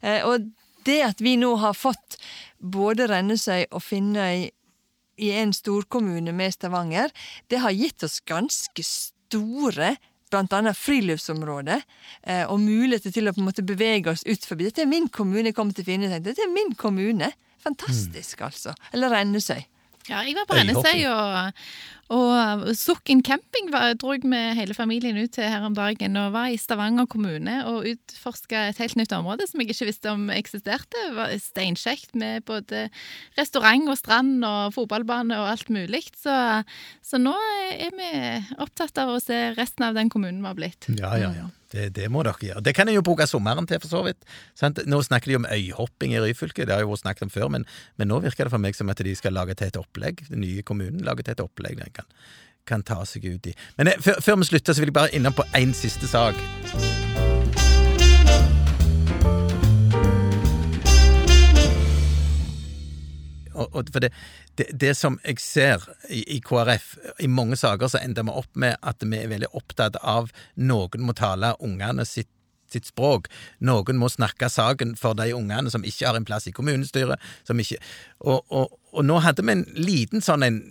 Eh, 0.02 0.22
og 0.28 0.50
det 0.86 1.00
at 1.06 1.24
vi 1.24 1.36
nå 1.42 1.56
har 1.62 1.78
fått 1.78 2.20
både 2.60 3.10
Rennesøy 3.10 3.68
og 3.72 3.82
Finnøy 3.84 4.50
i 5.16 5.32
en 5.40 5.54
storkommune 5.56 6.34
med 6.36 6.54
Stavanger, 6.54 7.14
det 7.50 7.62
har 7.64 7.76
gitt 7.76 8.04
oss 8.04 8.20
ganske 8.26 8.84
store 8.86 9.96
Blant 10.34 10.54
annet 10.58 10.74
friluftsområder, 10.74 11.84
eh, 12.26 12.44
og 12.50 12.58
muligheter 12.60 13.14
til 13.14 13.30
å 13.30 13.32
på 13.32 13.44
en 13.44 13.46
måte 13.46 13.64
bevege 13.64 14.10
oss 14.10 14.24
ut 14.26 14.44
forbi. 14.44 14.66
Dette 14.66 14.82
er 14.82 14.90
min 14.90 15.06
kommune 15.08 15.52
jeg 15.52 15.56
kommer 15.56 15.78
til 15.78 15.86
Finnøy. 15.86 16.10
tenkte. 16.10 16.32
Dette 16.32 16.42
er 16.44 16.52
min 16.52 16.74
kommune. 16.76 17.30
Fantastisk, 17.62 18.42
altså. 18.42 18.74
Eller 18.92 19.14
Rennesøy. 19.14 19.62
Ja, 20.10 20.22
jeg 20.22 20.36
var 20.38 20.46
på 20.50 20.58
Rennesøy, 20.58 21.06
og, 21.10 21.52
og 22.14 22.68
Sukken 22.78 23.24
camping 23.26 23.72
dro 23.98 24.14
jeg 24.14 24.28
med 24.30 24.54
hele 24.60 24.76
familien 24.78 25.18
ut 25.18 25.34
til 25.34 25.50
her 25.50 25.64
om 25.66 25.74
dagen. 25.74 26.18
Og 26.22 26.36
var 26.36 26.52
i 26.54 26.60
Stavanger 26.62 27.08
kommune 27.10 27.58
og 27.66 27.88
utforska 27.90 28.68
et 28.70 28.82
helt 28.84 29.00
nytt 29.00 29.16
område 29.18 29.48
som 29.50 29.62
jeg 29.62 29.74
ikke 29.74 29.90
visste 29.90 30.14
om 30.14 30.30
eksisterte. 30.30 30.94
Det 30.94 31.16
var 31.18 31.34
steinkjekt 31.42 32.14
med 32.14 32.46
både 32.46 32.88
restaurant 33.40 33.90
og 33.90 33.98
strand 33.98 34.46
og 34.46 34.76
fotballbane 34.78 35.40
og 35.42 35.50
alt 35.56 35.74
mulig. 35.74 36.06
Så, 36.22 36.38
så 37.02 37.22
nå 37.22 37.34
er 37.74 37.98
vi 37.98 38.14
opptatt 38.62 39.02
av 39.02 39.16
å 39.16 39.22
se 39.24 39.56
resten 39.58 39.90
av 39.90 39.98
den 39.98 40.14
kommunen 40.14 40.44
vi 40.44 40.52
har 40.52 40.60
blitt. 40.62 40.92
Ja, 40.94 41.16
ja, 41.18 41.34
ja. 41.34 41.50
Det, 41.76 41.90
det 41.98 42.06
må 42.14 42.22
dere 42.24 42.40
gjøre. 42.40 42.62
Det 42.64 42.76
kan 42.78 42.88
en 42.88 42.96
jo 42.96 43.04
bruke 43.04 43.26
sommeren 43.28 43.66
til, 43.68 43.82
for 43.84 43.92
så 43.92 44.04
vidt. 44.06 44.22
Sant? 44.56 44.80
Nå 44.88 45.02
snakker 45.04 45.32
de 45.32 45.40
om 45.42 45.48
øyhopping 45.50 46.14
i 46.16 46.22
Ryfylke, 46.24 46.68
det 46.68 46.76
har 46.76 46.86
jo 46.86 46.92
vært 46.94 47.04
snakket 47.04 47.26
om 47.26 47.34
før, 47.34 47.50
men, 47.52 47.66
men 48.00 48.12
nå 48.12 48.22
virker 48.24 48.48
det 48.48 48.54
for 48.54 48.64
meg 48.64 48.78
som 48.78 48.92
at 48.94 49.02
de 49.04 49.16
skal 49.18 49.36
lage 49.36 49.58
til 49.58 49.72
et 49.72 49.80
opplegg. 49.82 50.24
Den 50.30 50.46
nye 50.46 50.64
kommunen 50.68 51.04
lager 51.04 51.26
til 51.26 51.36
et 51.36 51.44
opplegg 51.44 51.82
kan, 51.96 52.10
kan 52.68 52.86
ta 52.86 53.02
seg 53.08 53.26
ut 53.30 53.52
i. 53.52 53.56
Men 53.80 53.94
eh, 53.94 54.02
før, 54.02 54.22
før 54.22 54.42
vi 54.44 54.52
slutter, 54.52 54.74
så 54.76 54.84
vil 54.84 54.94
jeg 54.94 55.00
bare 55.00 55.16
innom 55.16 55.36
på 55.36 55.48
én 55.58 55.74
siste 55.78 56.10
sak. 56.12 56.40
Og, 63.56 63.76
og 63.76 63.92
for 63.94 64.04
det, 64.04 64.12
det, 64.60 64.70
det 64.82 64.94
som 64.98 65.18
jeg 65.24 65.40
ser 65.44 65.84
i, 66.10 66.22
i 66.38 66.40
KrF, 66.44 66.96
i 67.24 67.30
mange 67.32 67.58
saker 67.60 67.92
så 67.92 68.02
ender 68.04 68.28
vi 68.28 68.36
opp 68.36 68.52
med 68.60 68.80
at 68.84 69.04
vi 69.04 69.20
er 69.20 69.32
veldig 69.32 69.52
opptatt 69.56 70.00
av 70.02 70.32
noen 70.56 71.06
må 71.08 71.16
tale 71.18 71.56
ungene 71.64 72.06
sitt, 72.08 72.32
sitt 72.72 72.90
språk. 72.90 73.30
Noen 73.64 74.00
må 74.02 74.10
snakke 74.12 74.50
saken 74.52 74.96
for 75.00 75.18
de 75.18 75.32
ungene 75.36 75.72
som 75.72 75.86
ikke 75.88 76.10
har 76.10 76.20
en 76.20 76.28
plass 76.28 76.50
i 76.50 76.56
kommunestyret. 76.56 77.22
Ikke, 77.48 77.80
og, 78.20 78.44
og, 78.50 78.76
og 78.92 79.08
nå 79.08 79.22
hadde 79.24 79.46
vi 79.46 79.56
en 79.56 79.68
liten 79.78 80.24
sånn 80.26 80.46
en 80.46 80.62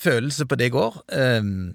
følelse 0.00 0.46
på 0.46 0.58
det 0.60 0.70
i 0.70 0.74
går, 0.74 1.00
ehm, 1.12 1.74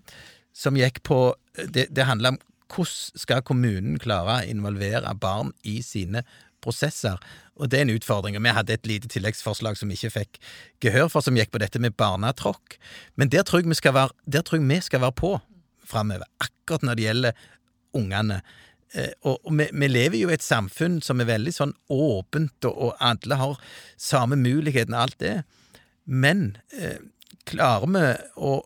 som 0.54 0.78
gikk 0.78 1.04
på 1.04 1.36
Det, 1.60 1.90
det 1.92 2.06
handla 2.08 2.30
om 2.30 2.38
hvordan 2.72 3.20
skal 3.20 3.42
kommunen 3.44 3.98
klare 4.00 4.38
å 4.40 4.48
involvere 4.48 5.12
barn 5.20 5.52
i 5.68 5.82
sine 5.84 6.22
prosesser. 6.64 7.18
Og 7.60 7.68
det 7.68 7.80
er 7.80 7.82
en 7.88 7.96
utfordring. 7.98 8.38
og 8.38 8.44
Vi 8.44 8.56
hadde 8.56 8.74
et 8.74 8.88
lite 8.88 9.10
tilleggsforslag 9.12 9.78
som 9.78 9.90
vi 9.90 9.98
ikke 9.98 10.14
fikk 10.22 10.40
gehør 10.80 11.10
for, 11.12 11.26
som 11.26 11.36
gikk 11.36 11.52
på 11.52 11.60
dette 11.60 11.80
med 11.80 11.98
barnetråkk. 12.00 12.78
Men 13.16 13.30
der 13.30 13.44
tror 13.44 13.60
jeg 13.60 13.70
vi 13.70 13.80
skal 13.80 13.94
være, 13.98 14.16
jeg 14.32 14.62
vi 14.62 14.80
skal 14.82 15.02
være 15.02 15.18
på 15.20 15.40
framover, 15.84 16.28
akkurat 16.40 16.86
når 16.86 16.96
det 16.96 17.04
gjelder 17.08 17.46
ungene. 17.98 18.42
Eh, 18.94 19.14
og 19.24 19.40
og 19.46 19.54
vi, 19.58 19.68
vi 19.74 19.88
lever 19.88 20.20
jo 20.22 20.30
i 20.30 20.38
et 20.38 20.46
samfunn 20.46 21.02
som 21.02 21.20
er 21.20 21.30
veldig 21.30 21.54
sånn 21.54 21.74
åpent, 21.90 22.66
og, 22.66 22.78
og 22.78 22.96
alle 23.00 23.36
har 23.36 23.58
samme 23.98 24.38
muligheten 24.40 24.94
og 24.94 25.02
alt 25.08 25.20
det. 25.20 25.36
Men 26.06 26.58
eh, 26.78 27.02
klarer 27.50 27.90
vi 27.94 28.04
å 28.50 28.58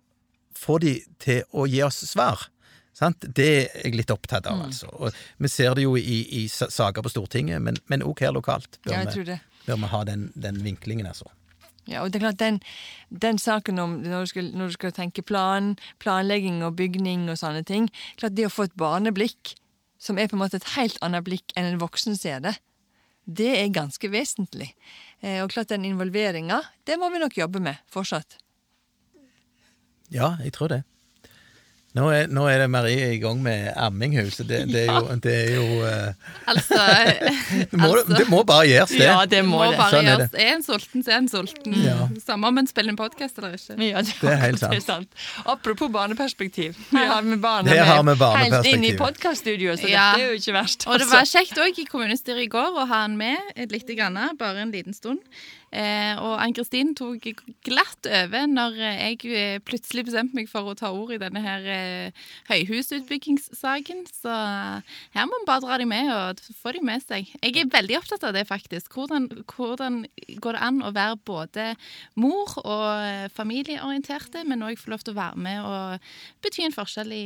få 0.57 0.79
de 0.83 0.97
til 1.23 1.43
å 1.51 1.67
gi 1.69 1.81
oss 1.85 2.03
svar? 2.09 2.47
Sant? 2.93 3.25
Det 3.25 3.47
er 3.49 3.87
jeg 3.87 3.97
litt 3.97 4.11
opptatt 4.13 4.45
av, 4.49 4.67
altså. 4.67 4.91
Og 4.93 5.15
vi 5.41 5.49
ser 5.49 5.73
det 5.77 5.87
jo 5.87 5.95
i, 5.97 6.19
i 6.43 6.47
saker 6.49 7.01
på 7.01 7.11
Stortinget, 7.11 7.61
men, 7.63 7.79
men 7.89 8.05
også 8.05 8.27
her 8.27 8.35
lokalt 8.35 8.77
bør, 8.83 8.93
Ja, 8.93 9.05
vi, 9.09 9.39
bør 9.65 9.79
vi 9.81 9.89
ha 9.95 10.03
den, 10.11 10.27
den 10.37 10.61
vinklingen, 10.65 11.09
altså. 11.09 11.31
Ja, 11.89 12.03
og 12.03 12.13
det 12.13 12.21
er 12.21 12.29
klart 12.29 12.39
den, 12.39 12.59
den 13.09 13.39
saken 13.41 13.81
om 13.81 13.97
når 14.05 14.23
du, 14.23 14.29
skal, 14.31 14.51
når 14.55 14.71
du 14.71 14.75
skal 14.77 14.93
tenke 14.95 15.25
plan, 15.25 15.73
planlegging 15.99 16.61
og 16.63 16.77
bygning 16.79 17.25
og 17.31 17.35
sånne 17.41 17.65
ting 17.67 17.89
klart 18.21 18.37
Det 18.37 18.45
å 18.47 18.53
få 18.53 18.69
et 18.69 18.77
barneblikk, 18.79 19.57
som 19.99 20.19
er 20.19 20.29
på 20.31 20.37
en 20.37 20.43
måte 20.45 20.61
et 20.61 20.69
helt 20.77 20.95
annet 21.03 21.25
blikk 21.27 21.51
enn 21.59 21.67
en 21.67 21.81
voksen 21.81 22.15
ser 22.19 22.39
det, 22.45 22.55
det 23.23 23.51
er 23.55 23.75
ganske 23.75 24.09
vesentlig. 24.11 24.73
Eh, 25.23 25.39
og 25.43 25.51
klart 25.53 25.71
den 25.71 25.85
involveringa, 25.87 26.61
det 26.87 26.97
må 26.99 27.07
vi 27.11 27.21
nok 27.23 27.37
jobbe 27.39 27.61
med 27.63 27.79
fortsatt. 27.91 28.37
Ja, 30.11 30.35
jeg 30.43 30.53
tror 30.53 30.67
det. 30.67 30.83
Nå 31.93 32.07
er, 32.09 32.23
nå 32.33 32.47
er 32.49 32.63
det 32.63 32.69
Marie 32.73 33.09
i 33.13 33.17
gang 33.21 33.37
med 33.45 33.67
amming, 33.77 34.15
hun, 34.17 34.29
så 34.33 34.41
det, 34.49 34.63
det 34.71 34.87
er 34.87 34.95
jo, 34.95 35.13
det 35.21 35.33
er 35.33 35.51
jo 35.59 35.65
uh... 35.85 36.31
Altså, 36.49 36.79
det, 37.69 37.77
må, 37.77 37.91
det 38.09 38.23
må 38.31 38.39
bare 38.49 38.65
gjøres, 38.65 38.95
det. 38.95 39.03
Ja, 39.05 39.19
det 39.29 39.43
må 39.45 39.59
det. 39.61 39.75
bare 39.77 39.99
Sånn 39.99 40.09
er 40.09 40.15
gjøres. 40.15 40.33
Er 40.33 40.49
en 40.55 40.65
sulten, 40.65 41.05
så 41.05 41.13
er 41.13 41.19
en 41.19 41.29
sulten. 41.29 41.77
Ja. 41.85 42.07
Samme 42.25 42.49
om 42.49 42.57
en 42.63 42.71
spiller 42.71 42.95
en 42.95 42.97
podkast 42.97 43.37
eller 43.37 43.53
ikke. 43.59 43.77
Ja, 43.77 44.01
det, 44.01 44.17
Det 44.23 44.33
er 44.33 44.41
helt 44.41 44.65
er 44.71 44.81
sant. 44.81 45.23
Apropos 45.45 45.93
barneperspektiv. 45.93 46.81
Her 46.95 47.11
har 47.13 47.29
vi 47.29 47.37
barna 47.45 47.77
Her 47.77 47.85
har 47.91 48.01
vi 48.01 48.09
med 48.09 48.23
barneperspektiv. 48.25 48.71
helt 48.71 48.73
inne 48.73 48.89
i 48.89 48.97
podkaststudioet, 48.97 49.85
så 49.85 49.91
Ja. 49.93 50.11
dette 50.15 50.25
er 50.25 50.33
jo 50.33 50.41
ikke 50.41 50.57
verst. 50.57 50.87
Og 50.89 50.97
det 50.97 51.05
altså. 51.05 51.19
var 51.19 51.33
kjekt 51.35 51.61
òg 51.61 51.83
i 51.85 51.91
kommunestyret 51.93 52.47
i 52.47 52.53
går 52.57 52.73
å 52.73 52.87
ha 52.89 53.03
han 53.05 53.21
med 53.21 53.69
litt, 53.69 53.93
grann, 53.93 54.17
bare 54.41 54.65
en 54.65 54.73
liten 54.73 54.97
stund. 54.97 55.21
Eh, 55.73 56.19
og 56.21 56.35
Ann-Kristin 56.37 56.91
tok 56.93 57.23
glatt 57.65 58.05
over 58.05 58.45
når 58.49 58.75
jeg 58.77 59.17
eh, 59.25 59.55
plutselig 59.65 60.05
bestemte 60.05 60.37
meg 60.37 60.49
for 60.51 60.69
å 60.69 60.75
ta 60.77 60.91
ord 60.93 61.15
i 61.15 61.19
denne 61.21 61.41
her 61.41 61.65
eh, 61.65 62.27
høyhusutbyggingssaken. 62.51 64.03
Så 64.13 64.35
her 65.15 65.29
må 65.29 65.39
vi 65.41 65.49
bare 65.49 65.63
dra 65.65 65.79
de 65.81 65.87
med 65.89 66.11
og 66.13 66.43
få 66.59 66.75
de 66.77 66.83
med 66.85 67.01
seg. 67.01 67.31
Jeg 67.39 67.57
er 67.57 67.73
veldig 67.73 67.97
opptatt 68.03 68.27
av 68.29 68.35
det, 68.37 68.45
faktisk. 68.49 68.93
Hvordan, 68.93 69.29
hvordan 69.49 70.03
går 70.43 70.59
det 70.59 70.63
an 70.69 70.83
å 70.85 70.93
være 70.93 71.17
både 71.25 71.67
mor 72.21 72.53
og 72.61 73.33
familieorienterte, 73.33 74.45
men 74.45 74.65
òg 74.67 74.77
få 74.77 74.93
lov 74.93 75.01
til 75.07 75.15
å 75.15 75.21
være 75.23 75.41
med 75.41 75.65
og 75.65 76.13
bety 76.45 76.67
en 76.67 76.75
forskjell 76.75 77.17
i 77.17 77.25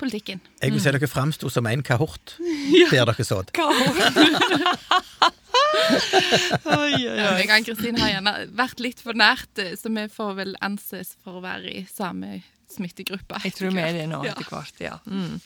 politikken. 0.00 0.42
Jeg 0.58 0.74
vil 0.74 0.82
si 0.82 0.90
dere 0.90 1.10
framsto 1.10 1.46
som 1.52 1.70
en 1.70 1.86
kahort 1.86 2.36
der 2.90 3.06
dere 3.06 3.30
satt. 3.30 3.54
Oi, 5.74 6.94
oi, 7.08 7.20
oi. 7.20 7.46
Ann-Kristin 7.54 7.98
har 8.00 8.12
gjerne 8.16 8.34
vært 8.56 8.80
litt 8.82 9.00
for 9.04 9.16
nært, 9.18 9.50
eh, 9.62 9.74
så 9.78 9.90
vi 9.92 10.06
får 10.12 10.34
vel 10.40 10.54
anses 10.64 11.14
for 11.24 11.38
å 11.40 11.44
være 11.44 11.70
i 11.72 11.84
samme 11.90 12.42
smittegruppe. 12.74 13.38
Jeg 13.44 13.54
tror 13.58 13.74
vi 13.76 13.82
er 13.84 13.92
det 13.94 14.06
nå 14.10 14.22
Ja. 14.24 14.32
etter 14.32 14.48
hvert, 14.50 14.80
ja. 14.82 14.96
Mm. 15.06 15.40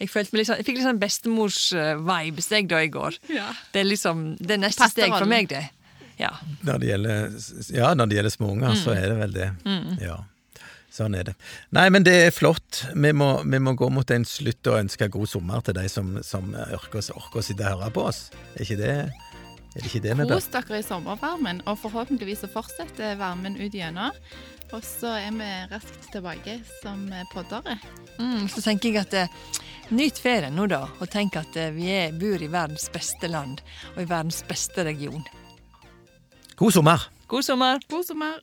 Jeg, 0.00 0.10
følte 0.12 0.32
meg 0.34 0.40
litt 0.42 0.48
sånn, 0.50 0.58
jeg 0.60 0.66
fikk 0.68 0.76
litt 0.80 0.88
sånn 0.88 1.00
bestemors-vibes 1.00 2.48
jeg 2.52 2.68
da 2.68 2.82
i 2.84 2.90
går. 2.92 3.18
Ja. 3.32 3.48
Det 3.72 3.80
er 3.80 3.88
liksom 3.88 4.24
det 4.38 4.56
er 4.58 4.62
neste 4.66 4.84
Passer 4.84 5.06
steg 5.06 5.14
for 5.16 5.26
meg, 5.30 5.48
det. 5.48 5.64
Ja. 6.18 6.32
Når 6.64 6.80
det 6.80 6.88
gjelder, 6.90 7.26
ja, 7.76 7.90
når 7.94 8.08
det 8.08 8.16
gjelder 8.18 8.34
småunger, 8.34 8.76
så 8.80 8.94
er 8.96 9.08
det 9.12 9.16
vel 9.20 9.32
det. 9.36 9.48
Ja, 10.04 10.18
sånn 10.92 11.16
er 11.18 11.24
det. 11.30 11.34
Nei, 11.76 11.88
men 11.92 12.02
det 12.04 12.14
er 12.26 12.30
flott. 12.32 12.86
Vi 12.94 13.12
må, 13.12 13.42
vi 13.44 13.58
må 13.60 13.74
gå 13.76 13.90
mot 13.92 14.10
en 14.10 14.24
slutt 14.24 14.66
og 14.72 14.78
ønske 14.84 15.08
god 15.12 15.28
sommer 15.28 15.60
til 15.64 15.74
de 15.76 15.88
som, 15.92 16.14
som 16.24 16.54
orker, 16.54 17.00
å- 17.00 17.16
orker 17.20 17.40
å 17.40 17.44
sitte 17.44 17.64
og 17.68 17.80
høre 17.80 17.90
på 17.92 18.06
oss. 18.08 18.30
Er 18.56 18.64
ikke 18.64 18.78
det, 18.80 19.12
er 19.76 19.84
det 19.84 19.90
ikke 19.90 20.04
det 20.06 20.14
vi 20.16 20.24
bør? 20.24 20.38
Kos 20.38 20.48
dere 20.54 20.80
i 20.80 20.84
sommervarmen, 20.84 21.60
og 21.68 21.76
forhåpentligvis 21.82 22.44
så 22.46 22.48
fortsetter 22.50 23.18
varmen 23.20 23.58
ut 23.60 23.74
gjennom. 23.76 24.16
Og 24.74 24.82
så 24.82 25.12
er 25.20 25.34
vi 25.36 25.48
raskt 25.70 26.08
tilbake 26.10 26.56
som 26.80 27.04
poddere. 27.30 27.76
Mm, 28.18 28.48
så 28.50 28.64
tenker 28.64 28.90
jeg 28.90 29.04
at 29.04 29.14
eh, 29.14 29.52
nyt 29.94 30.18
ferien 30.18 30.56
nå, 30.56 30.66
da, 30.72 30.86
og 30.98 31.10
tenk 31.12 31.36
at 31.38 31.58
eh, 31.60 31.74
vi 31.76 31.90
er, 31.92 32.16
bor 32.16 32.40
i 32.42 32.50
verdens 32.50 32.88
beste 32.90 33.30
land 33.30 33.60
og 33.94 34.02
i 34.02 34.08
verdens 34.08 34.42
beste 34.48 34.86
region. 34.88 35.22
God 36.56 36.72
sommer! 36.72 37.10
God 37.28 37.46
sommer! 37.46 37.84
God 37.92 38.08
sommer! 38.08 38.40